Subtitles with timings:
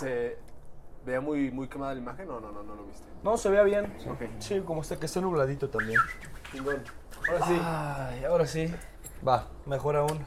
[0.00, 0.38] Se
[1.04, 2.26] veía muy, muy quemada la imagen.
[2.28, 3.04] No, no, no, no lo viste.
[3.22, 3.92] No, se vea bien.
[4.38, 6.00] Sí, como está, que está nubladito también.
[6.52, 6.82] Chingón.
[7.28, 7.60] Ahora sí.
[7.62, 8.74] Ay, ahora sí.
[9.26, 10.24] Va, Mejor aún.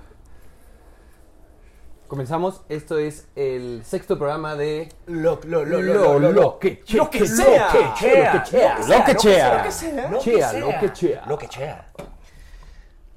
[2.07, 2.61] comenzamos.
[2.69, 6.93] Esto es el sexto programa de Lo, lo, lo, lo, lo Lo que sea.
[6.95, 8.79] lo que chea, Lo que chea.
[8.79, 9.57] lo que chea.
[9.57, 10.09] Lo que sea.
[10.09, 10.59] Lo que Chea, sea.
[10.59, 11.23] lo que chea.
[11.27, 11.91] Lo que chea.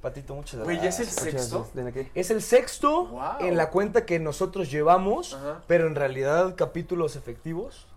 [0.07, 1.33] Patito, muchas Güey, ¿ya es el gracias.
[1.49, 1.69] sexto?
[2.15, 3.21] Es el sexto Wow.
[3.41, 5.63] en la cuenta que nosotros llevamos, Ajá.
[5.67, 7.89] pero en realidad capítulos efectivos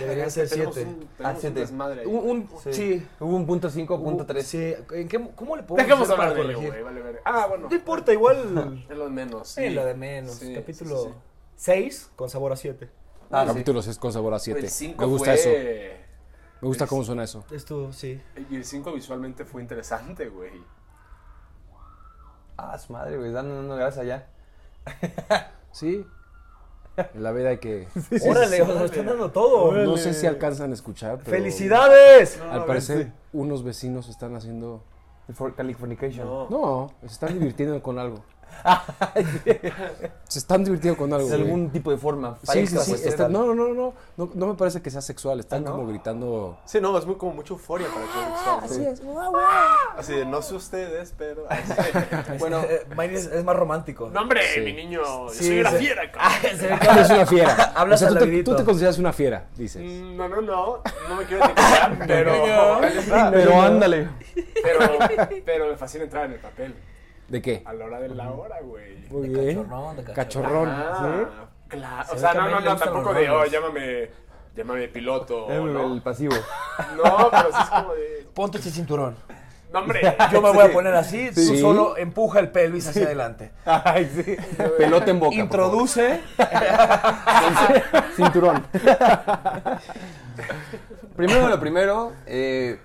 [0.00, 0.90] deberían Es que ser tenemos siete.
[0.90, 1.60] un- Ah, tenemos un siete.
[1.60, 2.06] desmadre ahí.
[2.08, 2.72] Un, un- Sí.
[2.72, 3.06] sí.
[3.20, 4.44] Hubo un punto 5, punto 3.
[4.44, 4.74] Sí.
[4.90, 6.82] ¿En qué- ¿Cómo le podemos Dejemos hablar de ello, güey.
[6.82, 7.22] Vale, ver.
[7.24, 7.68] Ah, bueno.
[7.68, 8.84] No importa, igual.
[8.90, 9.48] Es lo de menos.
[9.48, 10.34] Sí, lo de menos.
[10.34, 11.14] Sí, Capítulo sí, sí.
[11.54, 12.90] 6 con sabor a 7.
[13.30, 13.48] Ah, sí.
[13.52, 14.58] Capítulo 6 con sabor a 7.
[14.58, 15.34] El 5 Me gusta fue...
[15.34, 15.96] eso.
[16.60, 17.44] Me gusta cómo suena eso.
[17.52, 18.20] Esto, sí.
[18.50, 20.50] Y el 5 visualmente fue interesante, güey.
[22.56, 23.32] Ah, su madre, güey.
[23.32, 24.26] Dando, dando gracias allá.
[25.72, 26.06] Sí.
[26.96, 27.86] En la vida hay que.
[28.26, 29.72] Órale, o sea, están dando todo.
[29.72, 31.18] No sé si alcanzan a escuchar.
[31.18, 32.38] Pero ¡Felicidades!
[32.42, 33.12] No, Al parecer, vente.
[33.34, 34.82] unos vecinos están haciendo.
[35.28, 36.26] El for- Californication.
[36.26, 36.48] No.
[36.48, 38.24] No, se están divirtiendo con algo.
[40.28, 41.28] Se están divirtiendo con algo.
[41.28, 42.36] De algún tipo de forma.
[42.42, 42.90] Sí, sí, sí.
[43.02, 44.30] pues, no, no, no, no, no.
[44.34, 45.38] No me parece que sea sexual.
[45.40, 45.76] Están Ah, ¿no?
[45.76, 46.58] como gritando.
[46.64, 49.02] Sí, no, es muy, como mucha euforia para que Así es.
[49.96, 51.46] Así de, no sé ustedes, pero...
[51.50, 51.72] así.
[52.38, 52.62] Bueno,
[52.96, 54.10] Mine es, más romántico.
[54.12, 54.60] no, hombre, Sí.
[54.60, 57.72] mi niño, yo Sí, soy una fiera, Ah, Eres una fiera.
[57.74, 59.82] Hablas o sea, tú tú te consideras una fiera, dices.
[59.82, 62.80] Mm, No, no, no, no me quiero etiquetar, pero...
[63.32, 64.08] Pero ándale.
[64.62, 64.80] Pero,
[65.44, 66.74] pero me fascina entrar en el papel.
[67.28, 67.62] ¿De qué?
[67.64, 68.98] A la hora de la hora, güey.
[69.10, 69.62] Muy de bien.
[69.64, 70.68] cachorrón, de cachorrón.
[70.68, 71.28] Cachorrón.
[71.30, 72.08] Ah, claro.
[72.12, 74.10] O sea, no, no, no, tampoco de, oh, llámame,
[74.54, 75.92] llámame piloto, El, ¿no?
[75.94, 76.34] el pasivo.
[76.96, 78.28] No, pero sí es como de...
[78.34, 79.16] Ponte este cinturón.
[79.72, 80.00] No, hombre.
[80.32, 81.58] Yo me voy a poner así, tú Sí.
[81.60, 83.50] solo empuja el pelvis hacia adelante.
[83.64, 84.36] Ay, sí.
[84.78, 85.34] Pelota en boca.
[85.34, 86.20] Introduce.
[88.14, 88.64] Cinturón.
[91.16, 92.78] primero lo primero, eh,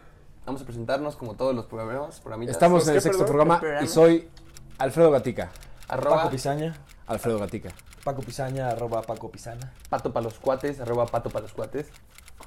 [0.46, 2.20] vamos a presentarnos como todos los programas.
[2.20, 2.56] programitas.
[2.56, 3.86] Estamos en ¿Qué, el sexto programa Programa.
[3.86, 4.30] y soy
[4.78, 5.50] Alfredo Gatica.
[5.88, 6.76] Arroba Paco Pizaña.
[7.08, 7.70] Alfredo Gatica.
[8.04, 9.72] Paco Pizaña, arroba Paco Pizana.
[9.90, 11.88] pato para los cuates, arroba pato para los cuates.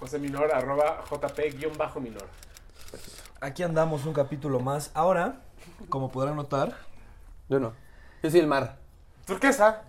[0.01, 2.27] José Minor, arroba jp-minor.
[3.41, 4.91] Aquí andamos un capítulo más.
[4.95, 5.37] Ahora,
[5.89, 6.75] como podrán notar,
[7.49, 7.73] Yo no.
[8.23, 8.79] Yo soy el mar.
[9.27, 9.83] Turquesa.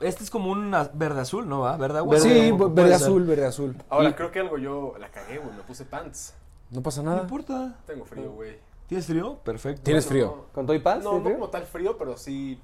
[0.00, 1.76] este es como un verde azul, ¿no va?
[1.78, 2.20] Verde agua.
[2.20, 3.06] Sí, verde ser.
[3.06, 3.76] azul, verde azul.
[3.88, 5.56] Ahora, Y creo que algo yo la cagué, güey.
[5.56, 6.34] Me puse pants.
[6.70, 7.22] No pasa No nada.
[7.22, 7.76] importa.
[7.86, 8.56] Tengo frío, güey.
[8.88, 9.38] ¿Tienes frío?
[9.44, 9.82] Perfecto.
[9.82, 10.46] ¿Tienes frío?
[10.52, 11.02] ¿Con todo y paz?
[11.02, 11.34] No, ¿sí, no frío?
[11.34, 12.60] como tal frío, pero sí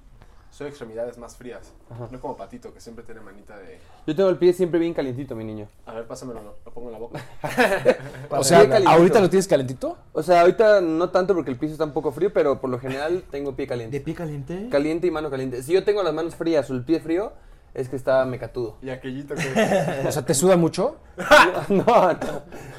[0.51, 1.73] soy extremidades más frías.
[2.11, 3.79] No como Patito, que siempre tiene manita de...
[4.07, 5.67] Yo tengo el pie siempre bien calientito, mi niño.
[5.87, 7.25] A ver, pásamelo, lo, lo pongo en la boca.
[8.31, 8.91] O sea, calentito.
[8.91, 9.97] ¿ahorita lo tienes calentito?
[10.13, 12.79] O sea, ahorita no tanto porque el piso está un poco frío, pero por lo
[12.79, 14.01] general tengo pie ¿De caliente.
[14.01, 14.69] pie caliente?
[14.71, 15.63] Caliente y mano caliente.
[15.63, 17.33] Si yo tengo las manos frías o el pie frío,
[17.75, 18.77] es que está mecatudo.
[18.83, 20.03] Y aquellito que...
[20.09, 20.97] O sea, ¿te suda mucho?
[21.69, 22.19] no, no,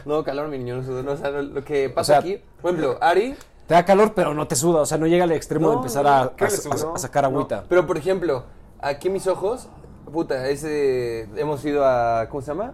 [0.05, 1.03] no, calor, mi niño, no sudo.
[1.03, 3.35] No, o sea, lo, que pasa sea- aquí, por ejemplo, Ari,
[3.67, 4.81] Te da calor, pero no te suda.
[4.81, 7.63] O sea, no llega al extremo de empezar a, ¿qué a- sacar agüita.
[7.69, 8.43] pero por ejemplo,
[8.79, 9.67] aquí mis ojos,
[10.11, 12.73] puta, ese, hemos ido a, ¿cómo se llama?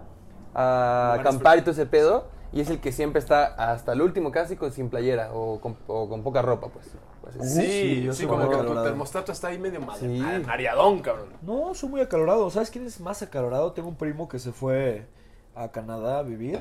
[0.54, 4.32] A acampar y todo ese pedo, y es el que siempre está hasta el último
[4.32, 6.86] casi con sin playera o con, o con poca ropa, pues.
[7.36, 10.06] Pues, Sí, sí, yo sí, soy como que tu termostato está ahí medio mal, Sí.
[10.46, 11.28] mareadón, cabrón.
[11.42, 12.48] No, soy muy acalorado.
[12.50, 13.72] ¿Sabes quién es más acalorado?
[13.72, 15.06] Tengo un primo que se fue
[15.54, 16.60] a Canadá a vivir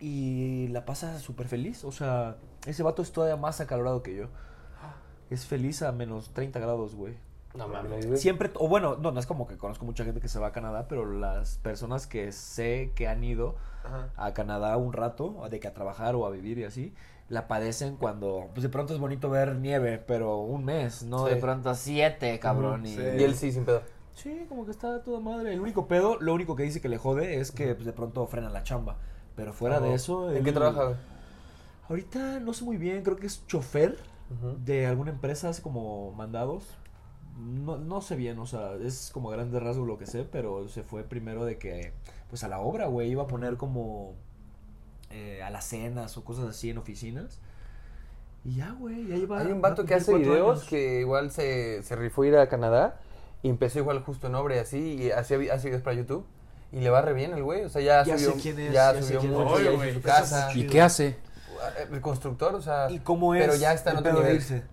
[0.00, 1.84] y la pasa súper feliz.
[1.84, 2.36] O sea,
[2.66, 4.26] ese vato es todavía más acalorado que yo.
[5.30, 7.14] Es feliz a menos 30 grados, güey.
[7.54, 8.18] No mames, güey.
[8.18, 10.52] Siempre, o bueno, no, no es como que conozco mucha gente que se va a
[10.52, 14.08] Canadá, pero las personas que sé que han ido Ajá.
[14.16, 16.94] a Canadá un rato, de que a trabajar o a vivir y así,
[17.28, 21.34] la padecen cuando, pues de pronto es bonito ver nieve, pero un mes, no Sí.
[21.34, 22.84] de pronto siete, cabrón.
[22.86, 23.00] y, sí.
[23.18, 23.82] Y él sí, sin pedo.
[24.14, 25.52] Sí, como que está toda madre.
[25.54, 28.26] El único pedo, lo único que dice que le jode es que pues, de pronto
[28.26, 28.96] frena la chamba.
[29.36, 30.30] Pero fuera de eso.
[30.30, 30.94] ¿En él- qué trabaja?
[31.88, 33.98] Ahorita no sé muy bien, creo que es chofer
[34.64, 36.64] de alguna empresa, hace como mandados.
[37.38, 40.68] No, no sé bien, o sea, es como a grandes rasgos lo que sé, pero
[40.68, 41.92] se fue primero de que,
[42.34, 44.16] pues a la obra, güey, iba a poner como
[45.10, 47.38] eh, a las cenas o cosas así en oficinas.
[48.44, 49.38] Y ya, güey, ya lleva.
[49.38, 50.68] Hay un vato que hace videos años.
[50.68, 52.96] que igual se, se rifó ir a Canadá
[53.44, 56.26] y empezó igual justo en obra y así y hace videos para YouTube
[56.72, 58.72] y le va re bien el güey, o sea, ya, Ya sé subió, quién es,
[58.72, 59.38] ya ya sé subió quién es.
[59.38, 61.16] mucho, ya hizo su casa, ¿Y qué hace?
[61.92, 63.42] el constructor, o sea, ¿Y cómo es?
[63.46, 64.34] pero ya está en otro nivel.
[64.34, 64.64] irse?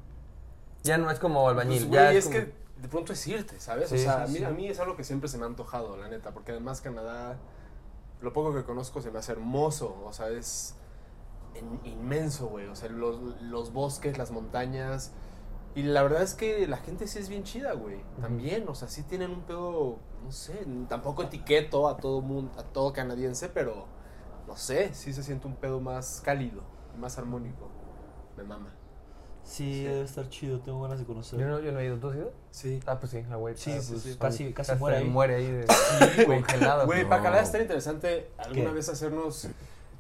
[0.82, 3.28] ya no es como albañil, Pues, ya güey, es, es como- que de pronto es
[3.28, 3.90] irte, ¿sabes?
[3.90, 4.44] Sí, o sea, sí, a, mí, sí.
[4.46, 7.38] a mí es algo que siempre se me ha antojado, la neta, porque además Canadá,
[8.22, 10.76] lo poco que conozco se me hace hermoso, o sea, es
[11.56, 15.14] in- inmenso, güey, o sea, los, los bosques, las montañas,
[15.76, 18.04] Y la verdad es que la gente sí es bien chida, güey.
[18.22, 22.64] También, o sea, sí tienen un pedo, no sé, tampoco etiqueto a todo mundo, a
[22.64, 23.88] todo canadiense, pero
[24.48, 26.64] no sé, sí se siente un pedo más cálido,
[26.98, 27.70] más armónico.
[28.38, 28.76] Me mama.
[29.44, 31.40] Sí, debe estar chido, tengo ganas de conocer.
[31.40, 31.98] Yo no, yo no he ido.
[31.98, 32.32] ¿Tú has ido?
[32.52, 32.80] Sí.
[32.86, 33.56] Ah, pues sí, la güey.
[33.58, 34.10] Sí, Ah, sí, pues, sí.
[34.12, 35.04] son- Casi- casi muere ahí.
[35.06, 35.66] muere ahí de
[36.26, 36.40] güey.
[36.42, 36.86] congelado.
[36.86, 37.10] Güey, No.
[37.10, 38.76] para Canadá estaría interesante alguna ¿Qué?
[38.76, 39.48] vez hacernos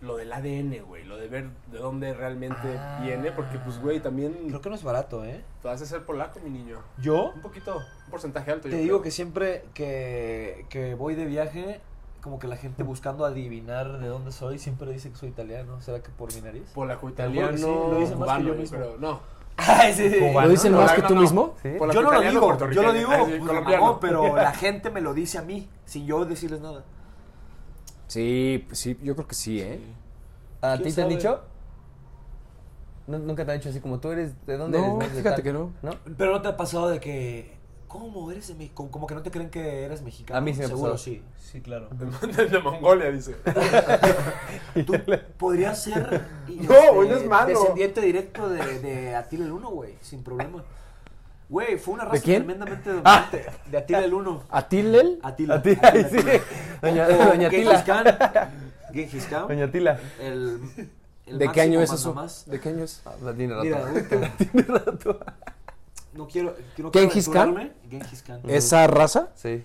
[0.02, 3.02] lo del ADN, güey, lo de ver de dónde realmente Ah.
[3.04, 5.44] viene, porque pues, güey, también Creo que no es barato, ¿eh?
[5.62, 6.80] te vas a ser polaco, mi niño.
[7.00, 8.64] Yo Un poquito, un porcentaje alto.
[8.64, 9.02] te yo digo creo.
[9.04, 11.82] que siempre que, que voy de viaje,
[12.22, 15.82] como que la gente buscando adivinar de dónde soy, siempre dice que soy italiano.
[15.82, 16.64] ¿Será que por mi nariz?
[16.74, 18.78] Polaco italiano, sí, lo dicen más que cubano, yo güey, mismo.
[18.78, 19.20] pero no.
[19.58, 20.10] Ay, sí.
[20.20, 20.42] Cubano.
[20.48, 21.22] ¿Lo dicen No, más no, que no, tú no.
[21.22, 21.56] mismo?
[21.64, 25.42] Yo no lo digo, yo lo digo, pues, pero la gente me lo dice a
[25.42, 26.84] mí, sin yo decirles nada.
[28.08, 29.80] Sí, pues sí, yo creo que sí, ¿eh?
[30.62, 31.42] ¿A ¿Quién ti te han dicho?
[33.08, 34.34] ¿Nu- ¿Nunca te han dicho así como tú eres?
[34.46, 35.14] ¿De dónde No, eres?
[35.16, 35.72] ¿De fíjate que no.
[35.82, 35.92] ¿No?
[36.18, 37.58] Pero no te ha pasado de que,
[37.92, 38.88] ¿cómo eres de México?
[38.90, 40.38] Como que no te creen que eres mexicano.
[40.38, 40.98] A mí sí me Seguro, pasado.
[41.04, 41.22] sí,
[41.52, 41.90] sí, claro.
[41.92, 43.36] De, de Mongolia, dice.
[44.86, 44.94] Tú
[45.38, 47.48] podrías ser No, no es malo.
[47.60, 50.64] descendiente directo de, de Atila el Uno, güey, sin problema.
[51.50, 52.44] Güey, fue una raza quién?
[52.46, 53.46] tremendamente dominante.
[53.70, 54.44] De Atila el Uno.
[54.50, 55.20] ¿Atilel?
[55.22, 55.56] Atila.
[55.56, 56.18] A ti, Atila, ay, sí.
[56.18, 56.42] Atila.
[56.82, 58.04] Doña, O Doña Genghis Tila.
[58.32, 58.50] Khan.
[58.94, 59.48] Genghis Khan.
[59.50, 60.00] Doña Tila.
[60.22, 60.62] El,
[61.26, 62.10] el ¿De qué año es eso?
[62.10, 62.46] mandamás.
[62.48, 63.02] ¿De qué año es?
[63.06, 63.66] Ah, la tiene rato.
[63.66, 65.20] Mira, tiene rato.
[66.14, 67.74] No quiero, no quiero ¿Genghis Khan?
[67.90, 68.42] Genghis Khan.
[68.48, 69.30] ¿Esa raza?
[69.36, 69.64] Sí.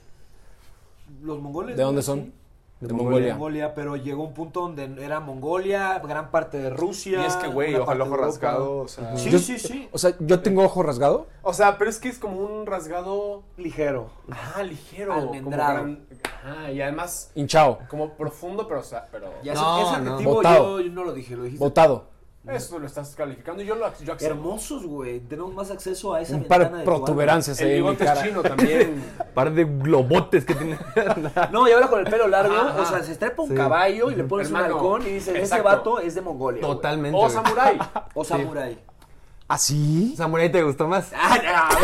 [1.22, 1.76] Los mongoles.
[1.76, 2.25] ¿De dónde son?
[2.25, 2.32] sí.
[2.78, 3.32] De De Mongolia.
[3.32, 7.22] Mongolia, pero llegó un punto donde era Mongolia, gran parte de Rusia.
[7.22, 9.16] Y es que, güey, ojo ojo rasgado, o sea...
[9.16, 9.88] Sí, Yo- sí, sí.
[9.93, 11.26] O sea, yo tengo ojo rasgado.
[11.40, 13.44] O sea, pero es que es como un rasgado...
[13.56, 14.10] Ligero.
[14.31, 15.14] Ah, ligero.
[15.14, 15.78] Almendrado.
[15.78, 16.06] Como gran-
[16.44, 17.78] Ajá, y además Hinchao.
[17.88, 19.32] como profundo, pero, o sea, pero...
[19.42, 20.10] Ya No, ese, ese no.
[20.10, 20.78] adjetivo Botado.
[20.81, 21.64] yo, yo no lo dije, lo dijiste.
[21.64, 22.04] Botado.
[22.48, 24.31] Eso lo estás calificando y yo lo yo accedo.
[24.31, 25.20] Hermosos, güey.
[25.20, 28.22] Tenemos más acceso a esa Un par ventana de protuberancias El ahí mi bigote es
[28.22, 29.04] chino también.
[29.34, 30.78] Par de globotes que tiene.
[31.52, 32.81] No, y ahora con el pelo largo, Ajá.
[32.81, 33.54] o sea, se estrepa un Sí.
[33.54, 36.60] caballo y le pones un Hermano, halcón y dices, ese vato es de Mongolia.
[36.62, 36.72] güey.
[36.75, 37.19] Totalmente.
[37.20, 37.78] O samurái.
[38.14, 38.78] O samurai.
[39.49, 40.14] ¿Ah, sí?
[40.16, 41.12] ¿Samurai te gustó más?
[41.14, 41.38] Ah,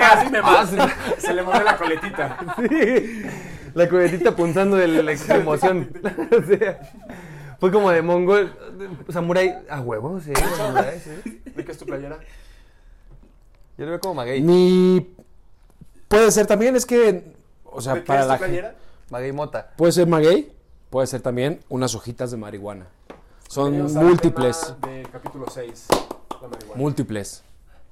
[0.00, 0.70] más, dime Ah, más.
[1.18, 2.38] Se le mueve la coletita.
[2.58, 3.22] Sí.
[3.74, 5.90] La cubetita punzando de la emoción.
[7.62, 8.52] Fue como de mongol.
[9.08, 9.56] Samurai.
[9.70, 10.32] A huevo, sí.
[10.56, 11.42] samurai, sí.
[11.44, 12.18] ¿De qué es tu playera?
[13.78, 14.42] Yo lo veo como maguey.
[14.42, 15.14] Mi...
[16.08, 17.36] Puede ser también, es que...
[17.62, 18.74] O sea, ¿De qué para es tu la playera?
[19.10, 19.74] Maguey mota.
[19.76, 20.52] Puede ser maguey,
[20.90, 22.88] puede ser también unas hojitas de marihuana.
[23.46, 24.74] Son Bienvenidos al múltiples.
[24.80, 25.86] tema De capítulo 6.
[26.42, 26.74] La marihuana.
[26.74, 27.44] Múltiples.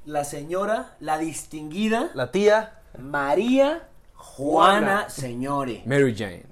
[0.05, 2.81] La señora, la distinguida La tía.
[2.99, 5.84] María Juana Señore.
[5.87, 6.43] Mary Jane.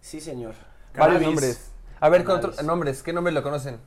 [0.00, 0.54] Sí, señor.
[0.92, 1.26] Varios Cannabis.
[1.28, 1.73] nombres.
[2.04, 3.02] A ver, con otro- nombres.
[3.02, 3.78] ¿Qué nombres lo conocen?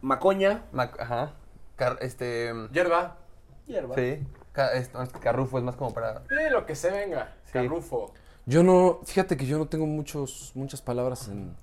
[0.00, 0.64] Macoña.
[0.72, 1.32] Mac- ajá.
[1.76, 2.52] Car- este.
[2.72, 3.18] Hierba.
[3.66, 3.94] Hierba.
[3.94, 4.26] Sí.
[4.52, 6.22] Ca- es- no, es que Carrufo es más como para.
[6.30, 7.34] Eh, lo que se venga.
[7.44, 7.52] Sí.
[7.52, 8.14] Carrufo.
[8.46, 9.00] Yo no...
[9.04, 11.54] Fíjate que yo no tengo muchos, muchas palabras en,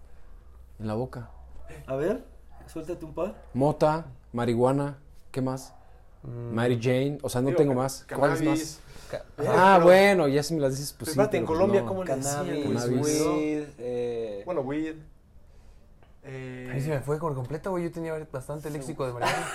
[0.79, 1.31] en la boca.
[1.87, 2.23] A ver,
[2.67, 3.33] suéltate un par.
[3.55, 4.99] Mota, marihuana,
[5.31, 5.73] ¿qué más?
[6.21, 8.05] Mary Jane, o sea, no Digo, tengo más.
[8.15, 8.79] ¿Cuál es Cannabis.
[8.81, 9.09] más?
[9.09, 11.11] Ca- Ah, pero- bueno, ya si me las dices, pues sí.
[11.13, 11.87] Espérate, en pero pues Colombia, no.
[11.87, 12.35] ¿cómo le decían?
[12.35, 12.75] Cannabis, güey?
[12.77, 13.21] Cannabis.
[13.25, 14.95] weed, eh, Bueno, weed.
[16.25, 17.83] Eh, A mí se me fue por completo, güey.
[17.83, 19.45] Yo tenía bastante léxico de marihuana.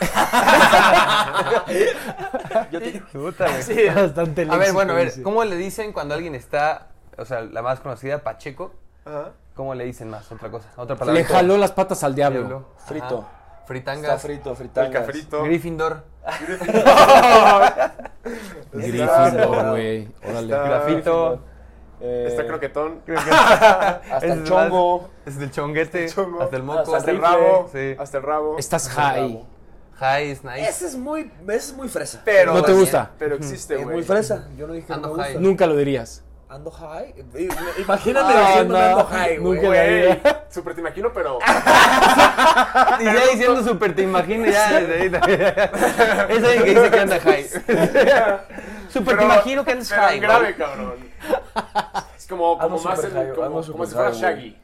[2.70, 3.62] yo te- Puta, güey.
[3.62, 5.23] Sí, bastante A ver, léxico, bueno, a ver.
[5.23, 8.75] ¿cómo le dicen cuando alguien está, o sea, la más conocida, Pacheco?
[9.05, 9.31] Ajá.
[9.54, 10.31] ¿Cómo le dicen más?
[10.31, 11.21] Otra cosa, otra palabra.
[11.21, 12.38] Le jaló las patas al diablo.
[12.40, 12.69] Diablo.
[12.87, 13.19] Frito.
[13.19, 13.28] Ajá.
[13.28, 14.23] Está Fritangas.
[14.23, 15.00] frito, El fritangas.
[15.07, 15.43] cafrito.
[15.45, 16.04] Gryffindor.
[18.73, 20.09] Gryffindor, güey.
[20.25, 20.54] Órale.
[20.54, 21.40] Está- Grafito.
[22.00, 23.00] Eh, Está croquetón.
[23.17, 25.11] Hasta el es chongo.
[25.26, 26.05] Es el chonguete.
[26.05, 26.43] El chongo.
[26.43, 26.81] Hasta el moco.
[26.81, 27.69] Hasta Hasta el rabo.
[27.73, 27.97] Sí.
[27.99, 28.59] Hasta el rabo.
[28.59, 29.45] Estás high.
[29.97, 30.69] High is nice.
[30.69, 32.23] Ese es muy, ese es muy fresa.
[32.25, 33.11] Pero ¿No te gusta?
[33.19, 33.97] Pero existe, Es güey.
[33.97, 34.49] muy fresa.
[34.57, 35.33] Yo no dije que Ando no me high.
[35.35, 35.49] gusta.
[35.49, 36.23] Nunca lo dirías.
[36.49, 37.14] Ando high.
[37.78, 38.81] Imagíname Ah, diciendo no.
[38.85, 39.55] ando high, güey.
[39.57, 40.21] Nunca Güey.
[40.50, 41.38] Súper te imagino, pero.
[43.00, 46.37] Y ya diciendo súper te imaginas ya desde ahí.
[46.37, 47.45] Es alguien que dice que anda high.
[48.88, 50.21] Súper te imagino que andas high.
[50.21, 50.95] grave, cabrón.
[52.17, 52.97] Es como, como más.
[53.00, 54.11] super el- high, como, como super si fuera.
[54.12, 54.57] Shaggy.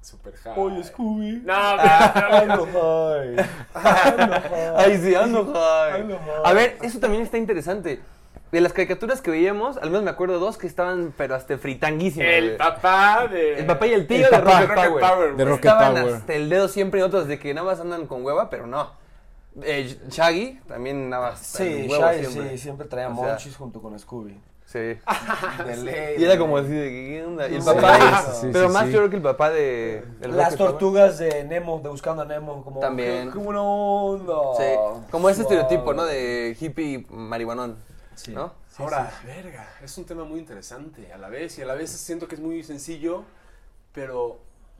[0.00, 0.54] Super high.
[0.56, 1.42] Oye, Scooby.
[1.44, 1.52] No.
[1.54, 3.36] Ando high.
[4.76, 6.00] Ay, sí, ando high.
[6.00, 6.42] Ando high.
[6.44, 8.00] A ver, eso también está interesante.
[8.56, 12.26] De las caricaturas que veíamos, al menos me acuerdo dos que estaban, pero hasta fritanguísimas.
[12.26, 12.56] El güey.
[12.56, 13.58] papá de.
[13.58, 14.60] El papá y el tío El de papá.
[14.62, 15.00] Rocket Rocket Power.
[15.12, 15.36] Power.
[15.36, 15.44] De.
[15.44, 16.14] Rocket Estaban Power.
[16.14, 18.90] hasta el dedo siempre y otros de que nada más andan con hueva, pero no.
[19.62, 21.40] Eh, Shaggy también nada más.
[21.40, 22.50] Sí, huevo Shaggy siempre.
[22.52, 24.40] sí, siempre traía O sea, monchis junto con Scooby.
[24.64, 24.78] Sí.
[24.78, 27.48] De ley, Y era como así de, ¿qué onda?
[27.48, 27.68] Y el Sí.
[27.68, 28.92] papá Sí, pero sí, más sí.
[28.92, 30.02] yo creo que el papá de...
[30.22, 32.80] el Las tortugas de Nemo, de Buscando a Nemo, como...
[32.80, 33.30] También.
[33.30, 34.32] ¡Qué buena onda!
[34.56, 34.64] Sí,
[35.10, 35.52] como ese Wow.
[35.52, 36.04] estereotipo, ¿no?
[36.06, 37.76] De hippie marihuanón,
[38.16, 38.32] Sí.
[38.32, 38.52] ¿no?
[38.78, 42.26] Ahora, verga, es un tema muy interesante a la vez y a la vez siento
[42.26, 43.24] que es muy sencillo,
[43.92, 44.38] pero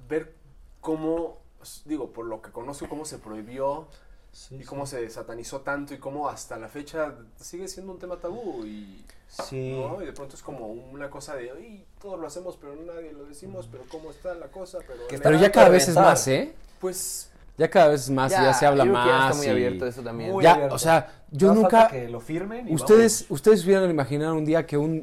[0.08, 0.34] ver
[0.80, 1.38] cómo,
[1.84, 3.86] digo, por lo que conozco, cómo se prohibió
[4.32, 8.16] Sí, y cómo se satanizó tanto y cómo hasta la fecha sigue siendo un tema
[8.18, 9.72] tabú y, Sí.
[9.72, 10.02] ¿no?
[10.02, 13.24] y de pronto es como una cosa de, "Ay, todos lo hacemos, pero nadie lo
[13.24, 15.04] decimos, pero cómo está la cosa, pero...
[15.08, 16.54] Pero ya cada vez es más, ¿eh?
[16.80, 19.30] Pues, Ya cada vez es más, ya, se habla que ya más.
[19.30, 20.32] está muy y- abierto eso también.
[20.32, 20.74] Muy Ya, abierto.
[20.74, 21.80] o sea, yo más nunca.
[21.82, 23.30] falta que lo firmen y Ustedes, vamos.
[23.30, 25.02] ustedes hubieran imaginado un día que un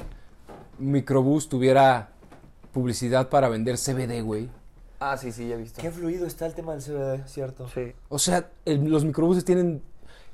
[0.78, 2.10] microbús tuviera
[2.72, 4.50] publicidad para vender CBD, güey.
[5.00, 5.82] Ah, sí, sí, ya he visto.
[5.82, 7.68] Qué fluido está el tema del CBD, ¿cierto?
[7.74, 7.94] Sí.
[8.10, 9.82] O sea, el- los microbuses tienen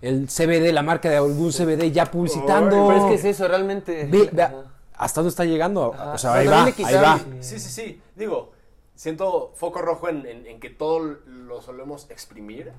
[0.02, 2.88] el CBD, la marca de algún CBD ya publicitando.
[2.88, 4.06] Pero es que es eso, realmente.
[4.06, 4.56] Ve- ve- Ajá.
[4.96, 5.94] ¿Hasta dónde está llegando?
[5.94, 6.14] Ajá.
[6.14, 7.20] O sea, ahí va, ahí va.
[7.40, 8.02] Sí, sí, sí.
[8.16, 8.52] Digo,
[9.00, 12.74] siento foco rojo en, en- en que todo lo solemos exprimir.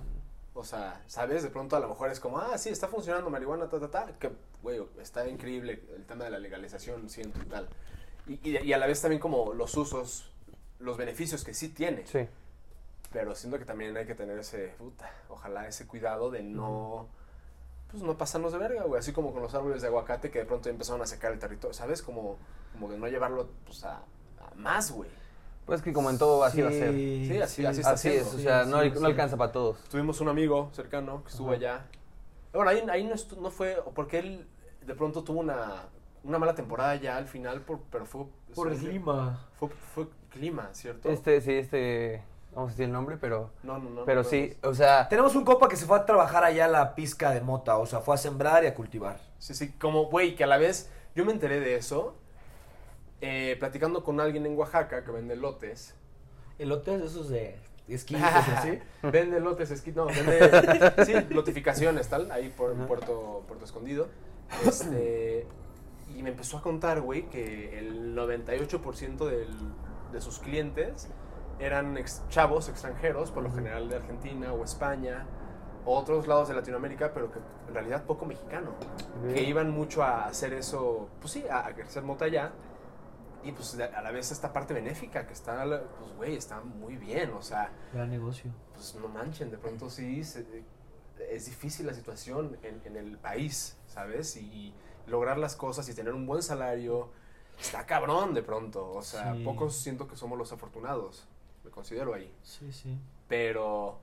[0.53, 1.43] O sea, ¿sabes?
[1.43, 4.19] De pronto a lo mejor es como, ah, sí, está funcionando marihuana, ta, ta, ta.
[4.19, 4.31] Que,
[4.62, 7.69] güey, está increíble el tema de la legalización, siento y tal.
[8.27, 10.31] Y, y- y a la vez también como los usos,
[10.79, 12.07] los beneficios que sí tiene.
[12.07, 12.29] Sí.
[13.12, 17.09] Pero siento que también hay que tener ese, puta, ojalá ese cuidado de no,
[17.91, 18.99] pues no pasarnos de verga, güey.
[19.00, 21.73] Así como con los árboles de aguacate que de pronto empezaron a secar el territorio,
[21.73, 22.03] ¿sabes?
[22.03, 22.37] Como,
[22.73, 25.09] como de no llevarlo, pues, a, a más, güey.
[25.71, 26.91] Pues que como en todo así va a ser.
[26.93, 28.39] Sí, así- así está Así es, siendo.
[28.39, 29.05] o sea, Sí, no, sí, no sí.
[29.07, 29.79] alcanza para todos.
[29.89, 31.57] Tuvimos un amigo cercano que estuvo Ajá.
[31.59, 31.87] allá.
[32.53, 33.05] Bueno, ahí, ahí
[33.39, 34.49] no, fue, porque él
[34.85, 35.85] de pronto tuvo una,
[36.25, 38.25] una mala temporada ya al final, por, pero fue...
[38.53, 39.47] Por el clima.
[39.61, 41.09] Fue, fue clima, ¿cierto?
[41.09, 42.25] Este, sí, este.
[42.53, 43.50] Vamos a decir el nombre, pero.
[43.62, 44.05] No, no, no.
[44.05, 45.09] Pero no sí, o sea.
[45.09, 47.87] Tenemos un copa que se fue a trabajar allá a la pizca de mota, o
[47.87, 49.21] sea, fue a sembrar y a cultivar.
[49.39, 52.17] Sí, sí, como, güey, que a la vez yo me enteré de eso
[53.21, 55.95] eh, platicando con alguien en Oaxaca que vende lotes.
[56.59, 57.57] Elotes esos de
[57.89, 58.79] esquites y así.
[59.03, 62.75] vende lotes, esqui, no, vende, sí, lotificaciones, tal, ahí por.
[62.87, 64.09] Puerto, Puerto Escondido.
[64.67, 65.47] Este,
[66.17, 69.49] y me empezó a contar, güey, que el 98% del-
[70.12, 71.09] de sus clientes
[71.61, 75.27] eran ex- chavos extranjeros, por lo general de Argentina o España,
[75.85, 78.73] o otros lados de Latinoamérica, pero que en realidad poco mexicano
[79.33, 82.50] que iban mucho a hacer eso, pues sí, a, a crecer mota allá.
[83.42, 85.64] Y pues a la vez esta parte benéfica que está,
[85.99, 88.52] pues güey, está muy bien, o sea, Gran negocio.
[88.75, 90.64] pues no manchen, de pronto sí se-
[91.30, 94.37] es difícil la situación en, en el país, ¿sabes?
[94.37, 94.75] Y
[95.06, 97.11] lograr las cosas y tener un buen salario
[97.59, 99.42] está cabrón de pronto, o sea, Sí.
[99.44, 101.26] pocos siento que somos los afortunados,
[101.64, 102.99] me considero ahí Sí, sí.
[103.28, 103.99] pero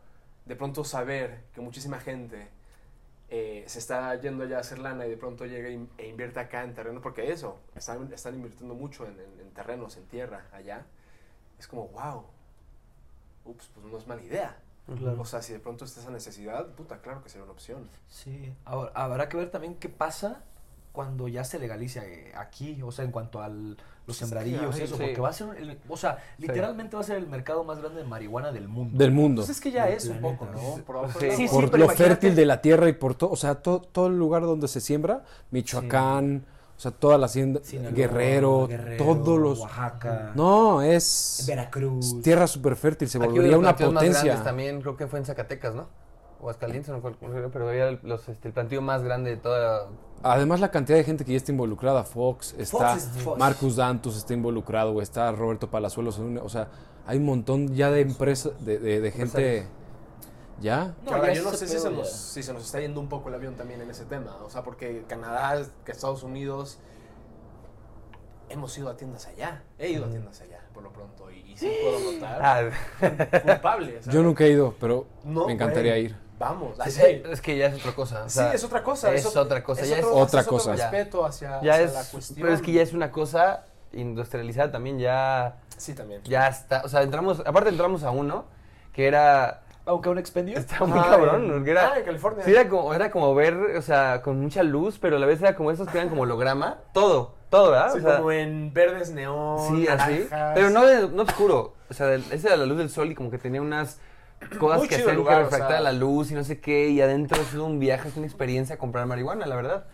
[0.46, 2.50] de pronto saber que muchísima gente
[3.30, 5.68] eh, se está yendo allá a hacer lana y de pronto llega
[5.98, 9.98] e invierte acá en terreno, porque eso, están, están invirtiendo mucho en, en- en terrenos,
[9.98, 10.86] en tierra, allá,
[11.60, 12.24] es como, wow,
[13.46, 14.58] ups, pues no es mala idea.
[14.98, 15.20] Claro.
[15.20, 17.90] O sea, si de pronto está esa necesidad, puta, claro que sería una opción.
[18.08, 20.44] Sí, ahora habrá que ver también qué pasa
[20.98, 24.80] cuando ya se legalice eh, aquí, o sea, en cuanto a los es que, sembradillos
[24.80, 25.04] y eso, sí.
[25.04, 28.00] porque va a ser, el- o sea, literalmente va a ser el mercado más grande
[28.02, 28.98] de marihuana del mundo.
[28.98, 29.42] Del mundo.
[29.44, 30.60] Pues es que ya Del es un poco, ¿no?
[30.84, 33.80] Por por pero lo imagínate- fértil de la tierra y por todo, o sea, todo,
[33.82, 39.04] todo el lugar donde se siembra, Michoacán, o sea, toda la hacienda, Sinaloa, Guerrero, Guerrero,
[39.06, 39.60] todos los...
[39.60, 42.20] Oaxaca, No, es Veracruz.
[42.24, 44.44] tierra súper fértil, se volvería una plantíos más potencia.
[44.44, 45.88] también creo que fue en Zacatecas, ¿no?
[46.40, 47.02] O Aguascalientes, no
[47.52, 49.88] pero había el- los, este, el plantío más grande de toda.
[50.24, 53.40] Además, la cantidad de gente que ya está involucrada, Fox, está es Fox.
[53.40, 56.68] Marcus Dantus está involucrado, está Roberto Palazuelos, o sea,
[57.06, 59.66] hay un montón ya de empresas, de, de- de gente,
[60.62, 60.94] ¿ya?
[61.08, 62.18] Ahora, ya yo no sé si se, nos, ya.
[62.18, 64.38] si se nos está yendo un poco el avión también en ese tema.
[64.44, 66.80] O sea, porque Canadá, que Estados Unidos,
[68.50, 69.64] hemos ido a tiendas allá.
[69.78, 71.30] He ido a tiendas allá, por lo pronto.
[71.32, 72.42] Y, y sí puedo notar
[73.02, 74.02] Ah, culpable.
[74.02, 74.14] ¿sabes?
[74.14, 76.06] Yo nunca he ido, pero No, me encantaría güey.
[76.06, 76.27] ir.
[76.40, 76.76] Vamos.
[76.76, 78.24] sí, Así, es que ya es otra cosa.
[78.26, 79.12] o sí, es otra cosa.
[79.14, 79.84] Es ot- otra cosa.
[79.86, 80.72] ya es, Otra es otro cosa.
[80.74, 82.42] respeto hacia, ya hacia es- la cuestión.
[82.42, 86.22] pero es que ya es una cosa industrializada también, ya, Sí, también.
[86.24, 86.82] ya está.
[86.84, 88.46] O sea, entramos, aparte entramos a uno
[88.94, 90.58] que era, Aunque un expendio.
[90.60, 92.44] estaba muy Ah, cabrón, en- porque era, ah, en California.
[92.44, 95.42] sí, era como, era como ver, o sea, con mucha luz, pero a la vez
[95.42, 97.94] era como esos que eran como holograma, todo, todo, ¿verdad?
[97.94, 100.28] Sí, o sea, como en verdes neón, Sí, así.
[100.54, 101.74] Pero no, de- no oscuro.
[101.90, 104.00] O sea, ese era la luz del sol y como que tenía unas
[104.60, 105.82] cosas Muy que el lugar, que o refractara sea.
[105.82, 106.90] la luz y no sé qué.
[106.90, 109.86] Y adentro es un viaje, es una experiencia comprar marihuana, la verdad.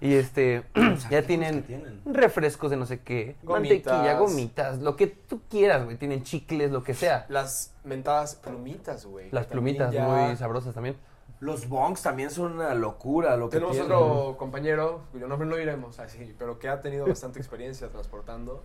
[0.00, 0.62] Y este,
[1.10, 2.02] ya tienen tienen?
[2.04, 3.92] refrescos de no sé qué, Gomitas.
[3.92, 5.96] mantequilla, gomitas, lo que tú quieras, güey.
[5.96, 7.24] Tienen chicles, lo que sea.
[7.28, 9.30] Las mentadas plumitas, güey.
[9.30, 10.96] Las que plumitas, ya- muy sabrosas también.
[11.40, 13.92] Los bongs también son una locura lo que Tenemos tienen.
[13.92, 18.62] otro compañero, cuyo nombre no diremos así, pero que ha tenido bastante experiencia transportando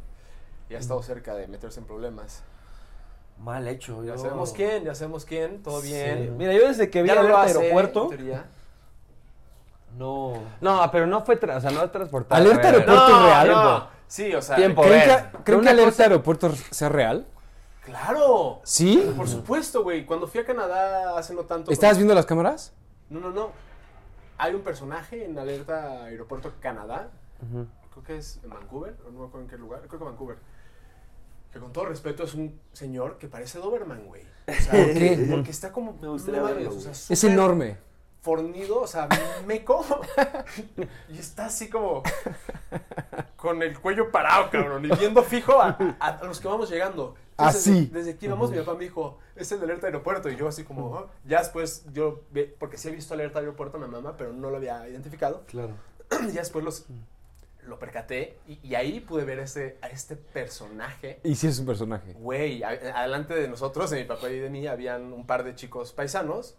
[0.70, 2.44] y ha estado cerca de meterse en problemas.
[3.42, 4.04] Mal hecho.
[4.04, 5.88] Ya yo- sabemos quién, ya sabemos quién, todo Sí.
[5.88, 6.38] bien.
[6.38, 8.46] Mira, yo desde que vi Ya no aeropuerto, teoría.
[9.98, 10.34] no.
[10.62, 12.40] No, pero no fue, tra- o sea, no transportar.
[12.40, 13.48] Alerta aeropuerto No, real.
[13.50, 13.88] no.
[14.08, 14.82] Sí, o sea, Tiempo.
[14.84, 17.26] ¿Creen que, pero ¿creen que una alerta cosa- aeropuerto sea real?
[17.84, 18.62] claro.
[18.64, 19.12] ¿Sí?
[19.18, 20.06] Por supuesto, güey.
[20.06, 21.72] Cuando fui a Canadá hace no tanto.
[21.72, 22.74] ¿Estabas viendo las cámaras?
[23.10, 23.50] No, no, no.
[24.38, 27.10] Hay un personaje en Alerta Aeropuerto Canadá.
[27.92, 29.82] Creo que es en Vancouver, o no me acuerdo en qué lugar.
[29.88, 30.38] Creo que Vancouver.
[31.52, 34.24] Que con todo respeto es un señor que parece Doberman, güey.
[34.48, 35.28] O sea, ¿Por qué?
[35.30, 35.94] Porque está como.
[36.02, 37.78] Me gustaría verlo, o sea, Es enorme.
[38.22, 39.10] Fornido, o sea,
[39.48, 39.84] meco.
[41.10, 42.04] y está así como.
[43.36, 44.86] Con el cuello parado, cabrón.
[44.86, 47.16] Y viendo fijo a, a- a los que vamos llegando.
[47.32, 47.72] Entonces, Así.
[47.88, 50.30] Desde, desde que íbamos, mi papá me dijo, es el de alerta aeropuerto.
[50.30, 51.08] Y yo así como, "Ah".
[51.26, 52.22] ya después yo,
[52.60, 55.44] porque sí he visto alerta aeropuerto, mi mamá, pero no lo había identificado.
[55.48, 55.74] Claro.
[56.32, 56.86] ya después los,
[57.68, 61.20] lo percaté y, y ahí pude ver ese, a este personaje.
[61.24, 62.14] Y sí es un personaje.
[62.14, 65.54] Güey, a- adelante de nosotros, de mi papá y de mí, habían un par de
[65.56, 66.56] chicos paisanos,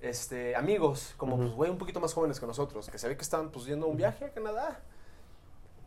[0.00, 3.22] este, amigos, como, pues, güey, un poquito más jóvenes que nosotros, que se ve que
[3.22, 4.80] estaban, pues, yendo a un viaje a Canadá.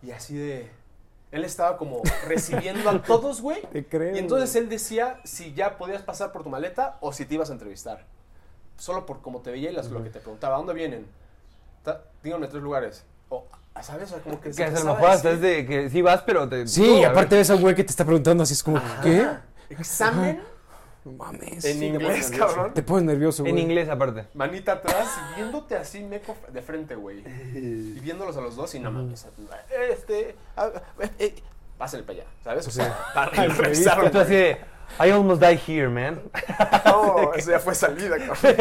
[0.02, 0.70] Y así de...
[1.32, 3.62] Él estaba como recibiendo a todos, güey.
[3.74, 4.16] Te creo.
[4.16, 7.50] Y entonces él decía si ya podías pasar por tu maleta o si te ibas
[7.50, 8.06] a entrevistar.
[8.78, 10.56] Solo por cómo te veía y las- lo que te preguntaba.
[10.56, 11.08] ¿A dónde vienen?
[11.84, 13.04] Ta- Díganme tres lugares.
[13.30, 13.46] O,
[13.84, 14.05] ¿sabes?
[14.12, 16.01] O sea, como que se Que a lo mejor a hasta es de que sí
[16.01, 16.67] vas, pero te.
[16.67, 18.82] Sí, tú, a aparte ves a un güey que te está preguntando así, es como,
[19.03, 19.22] ¿qué?
[19.22, 20.41] "Ajá, Examen
[21.03, 21.65] No mames.
[21.65, 22.74] en inglés, cabrón.
[22.74, 23.53] Te pones nervioso, güey.
[23.53, 24.25] En inglés, aparte.
[24.34, 27.20] Manita atrás y viéndote así meco de frente, güey.
[27.53, 29.27] Y viéndolos a los dos y no mames.
[29.91, 30.36] Este.
[30.58, 31.36] ah, eh, eh,
[31.77, 32.67] Pásale para allá, ¿sabes?
[32.67, 34.58] O sea, para revisarlo, de.
[35.00, 36.22] I almost die here, man.
[36.86, 38.56] No, eso ya fue salida, cabrón.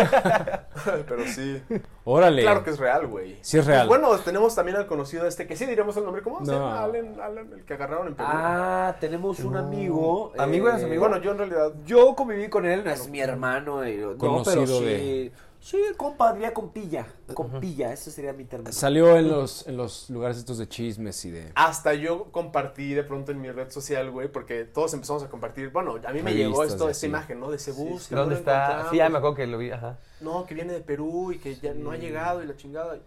[1.09, 1.63] Pero sí.
[2.05, 2.43] Órale.
[2.43, 3.39] Claro que es real, güey.
[3.41, 3.87] Sí es real.
[3.89, 6.23] Bueno, tenemos también al conocido este, que sí diríamos el nombre.
[6.23, 6.59] ¿Cómo se No.
[6.59, 6.83] llama?
[6.85, 8.29] Alan, Alan, el que agarraron en Perú.
[8.33, 10.33] Ah, tenemos un amigo.
[10.37, 11.01] ¿Amigo eras amigo?
[11.01, 11.73] bueno, yo en realidad.
[11.87, 13.87] Yo conviví con él, no es mi hermano.
[13.89, 14.85] y- no, Conocido pero sí.
[14.85, 15.33] de-
[15.65, 17.07] Sí, compa, diría compilla.
[17.33, 18.71] Compilla, ese sería mi término.
[18.71, 21.53] Salió en los, en los lugares estos de chismes y de...
[21.55, 25.71] Hasta yo compartí de pronto en mi red social, güey, porque todos empezamos a compartir.
[25.71, 27.07] Bueno, a mí me llegó esto, así.
[27.07, 27.49] imagen, ¿no?
[27.49, 28.09] De ese bus.
[28.09, 28.91] que ¿Dónde no lo está?
[28.91, 29.97] Sí, ya me acuerdo que lo vi, ajá.
[30.21, 32.99] No, que viene de Perú y que ya no ha llegado y la chingada.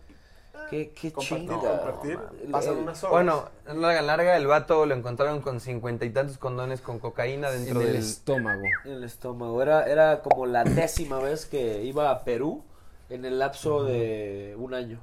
[0.69, 1.59] Qué, qué Compartir, chinga.
[1.81, 2.19] compartir.
[2.51, 3.11] Pasan unas horas.
[3.11, 3.49] Bueno,
[3.81, 7.81] larga, larga, el vato lo encontraron con cincuenta y tantos condones con cocaína En dentro
[7.81, 7.95] el del.
[7.97, 8.63] estómago.
[8.85, 9.61] En el estómago.
[9.61, 12.63] Era, era como la décima vez que iba a Perú
[13.09, 14.99] en el lapso de un año.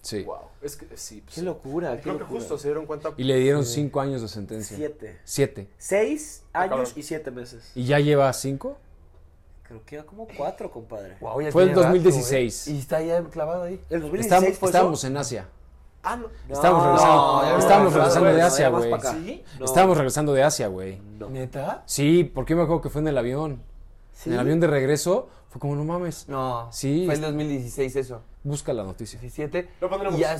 [0.00, 0.24] Sí.
[0.24, 0.38] Wow.
[0.62, 1.20] Es que sí.
[1.20, 2.40] pues, Qué locura, qué Creo que locura.
[2.40, 3.10] justo se dieron cuenta.
[3.16, 4.76] Y le dieron cinco años de sentencia.
[4.76, 5.20] Siete.
[5.24, 5.68] Siete.
[5.78, 7.70] Seis Ah, años y siete meses.
[7.76, 8.78] ¿Y ya lleva cinco?
[9.72, 11.16] Creo que era como cuatro, compadre.
[11.20, 12.64] Guau, ya Fue el tiene rato, 2016.
[12.66, 12.76] güey.
[12.76, 13.80] y está ya clavado ahí.
[13.90, 15.06] El 2016 Estábamos, fue estábamos eso?
[15.06, 15.48] en Asia.
[16.02, 16.26] Ah, no.
[16.48, 18.92] No, Estábamos regresando, ya estábamos no, regresando no, de no, Asia, güey.
[19.24, 19.44] ¿Sí?
[19.58, 19.64] No.
[19.64, 21.00] Estábamos regresando de Asia, güey.
[21.18, 21.30] No.
[21.30, 21.82] ¿Neta?
[21.86, 23.62] Sí, porque me acuerdo que fue en el avión.
[24.12, 24.28] ¿Sí?
[24.28, 26.68] En el avión de regreso fue como, no mames, No.
[26.72, 28.22] Sí, Fue el es- 2016 eso.
[28.42, 29.20] busca la noticia.
[29.20, 29.68] 17.
[29.80, 30.18] Lo pondremos.
[30.18, 30.36] Y ya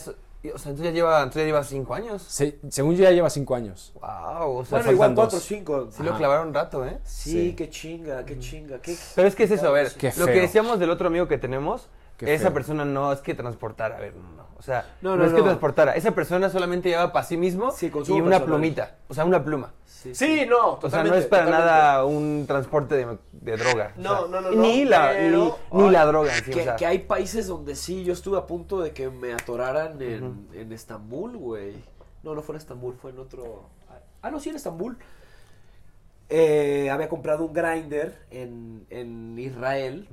[0.51, 2.23] o sea, entonces ya lleva, entonces ya lleva cinco años.
[2.23, 3.93] Se- según yo ya lleva cinco años.
[3.95, 5.23] Wow, o sea, Bueno, igual dos.
[5.25, 5.89] cuatro o cinco.
[5.91, 6.99] sí lo clavaron un rato, ¿eh?
[7.05, 7.55] Sí, Sí.
[7.57, 8.81] qué chinga, qué chinga.
[8.81, 8.97] Qué...
[9.15, 11.39] Pero es que es eso, a ver, Qué lo que decíamos del otro amigo que
[11.39, 12.55] tenemos, Qué esa feo.
[12.55, 15.39] persona no es que transportara, a ver, no, o sea, No, no, no, es que
[15.39, 15.45] no.
[15.47, 18.05] transportara, esa persona solamente llevaba para sí mismo Sí, y una
[18.39, 18.43] personal.
[18.45, 19.73] plumita, o sea, una pluma.
[19.85, 20.79] Sí, Sí, no.
[20.81, 21.73] O sea, no es para totalmente.
[21.75, 23.93] nada un transporte de, de droga.
[23.97, 26.45] o No, sea, no, no, Ni no, la, pero- ni, ni ay, la droga en
[26.45, 26.77] sí, o Que, sea.
[26.77, 30.73] que hay países donde sí, yo estuve a punto de que me atoraran en, en
[30.73, 31.75] Estambul, güey.
[32.23, 33.69] No, no fue en Estambul, fue en otro...
[34.23, 34.97] Ah, no, sí, en Estambul.
[36.29, 40.09] Eh, había comprado un grinder en, en Israel.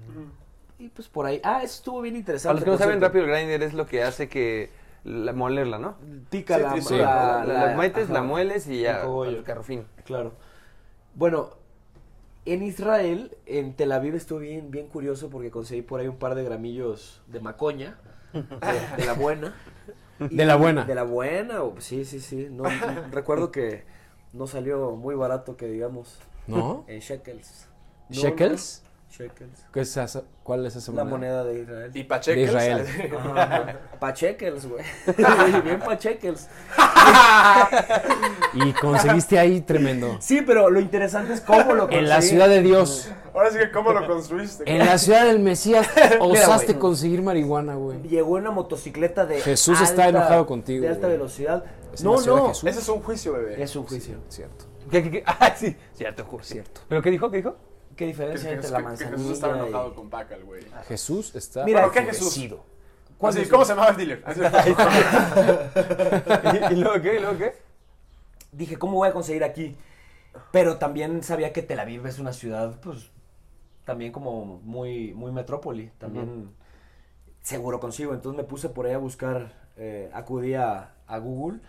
[0.79, 1.41] Y pues por ahí...
[1.43, 2.55] Ah, eso estuvo bien Para interesante.
[2.55, 4.69] los que no saben, el grinder es lo que hace que
[5.03, 5.97] la, molerla, ¿no?
[6.29, 6.97] Pica Sí, la, sí.
[6.97, 8.13] La, la metes, ajá.
[8.13, 9.37] la mueles y ya, El cogollo.
[9.39, 9.85] al carro fin.
[10.05, 10.31] Claro.
[11.15, 11.49] Bueno,
[12.45, 16.33] en Israel, en Tel Aviv estuvo bien, bien curioso porque conseguí por ahí un par
[16.35, 17.97] de gramillos de macoña,
[18.33, 18.41] de,
[18.97, 19.55] de la buena.
[20.19, 20.83] De la buena.
[20.83, 22.49] De la buena, o- sí, sí, sí.
[22.51, 22.63] No,
[23.11, 23.85] recuerdo que
[24.33, 26.83] no salió muy barato que digamos, ¿No?
[26.87, 27.67] en shekels.
[28.09, 28.83] No, ¿Shekels?
[29.09, 29.65] Shekels.
[29.73, 31.43] ¿Qué es esa- ¿Cuál es esa La moneda?
[31.43, 31.91] moneda de Israel.
[31.93, 32.35] Y Pacheco.
[32.39, 32.85] De Israel.
[34.15, 34.83] Shekels, güey.
[35.63, 36.47] bien pa' shekels.
[38.53, 40.17] Y conseguiste ahí tremendo.
[40.19, 43.11] Sí, pero lo interesante es cómo lo En la ciudad de Dios.
[43.33, 44.63] Ahora sí que, ¿cómo lo construiste?
[44.65, 45.87] En la ciudad del Mesías
[46.19, 48.01] osaste conseguir marihuana, güey.
[48.03, 51.17] llegó en una motocicleta de Jesús está enojado contigo, de alta güey.
[51.17, 52.51] velocidad Es no no.
[52.51, 53.61] Ese es un juicio, bebé.
[53.61, 54.65] es un juicio Cierto.
[54.89, 55.23] ¿Qué, qué, qué?
[55.25, 56.81] Ah, sí, cierto, Cierto.
[56.89, 57.29] ¿Pero qué dijo?
[57.29, 57.55] ¿Qué dijo?
[57.99, 60.63] ¿Qué diferencia Que- entre que- la que manzanilla Jesús estaba y- enojado con Pacal, güey.
[60.87, 61.65] Jesús está.
[61.65, 62.63] Mira, Bueno, ¿qué enfurecido.
[63.17, 64.23] ¿Cuál ¿Cuál es- ¿Cómo se llamaba el dealer?
[66.71, 67.15] ¿Y luego qué?
[67.15, 67.55] ¿Y luego qué?
[68.53, 69.75] Dije, ¿cómo voy a conseguir aquí?
[70.53, 73.11] Pero también sabía que Tel Aviv es una ciudad, pues,
[73.83, 75.91] también como muy, muy metrópoli.
[75.97, 76.51] También
[77.41, 78.13] seguro consigo.
[78.13, 81.59] Entonces me puse por ahí a buscar, eh, acudí a, a Google.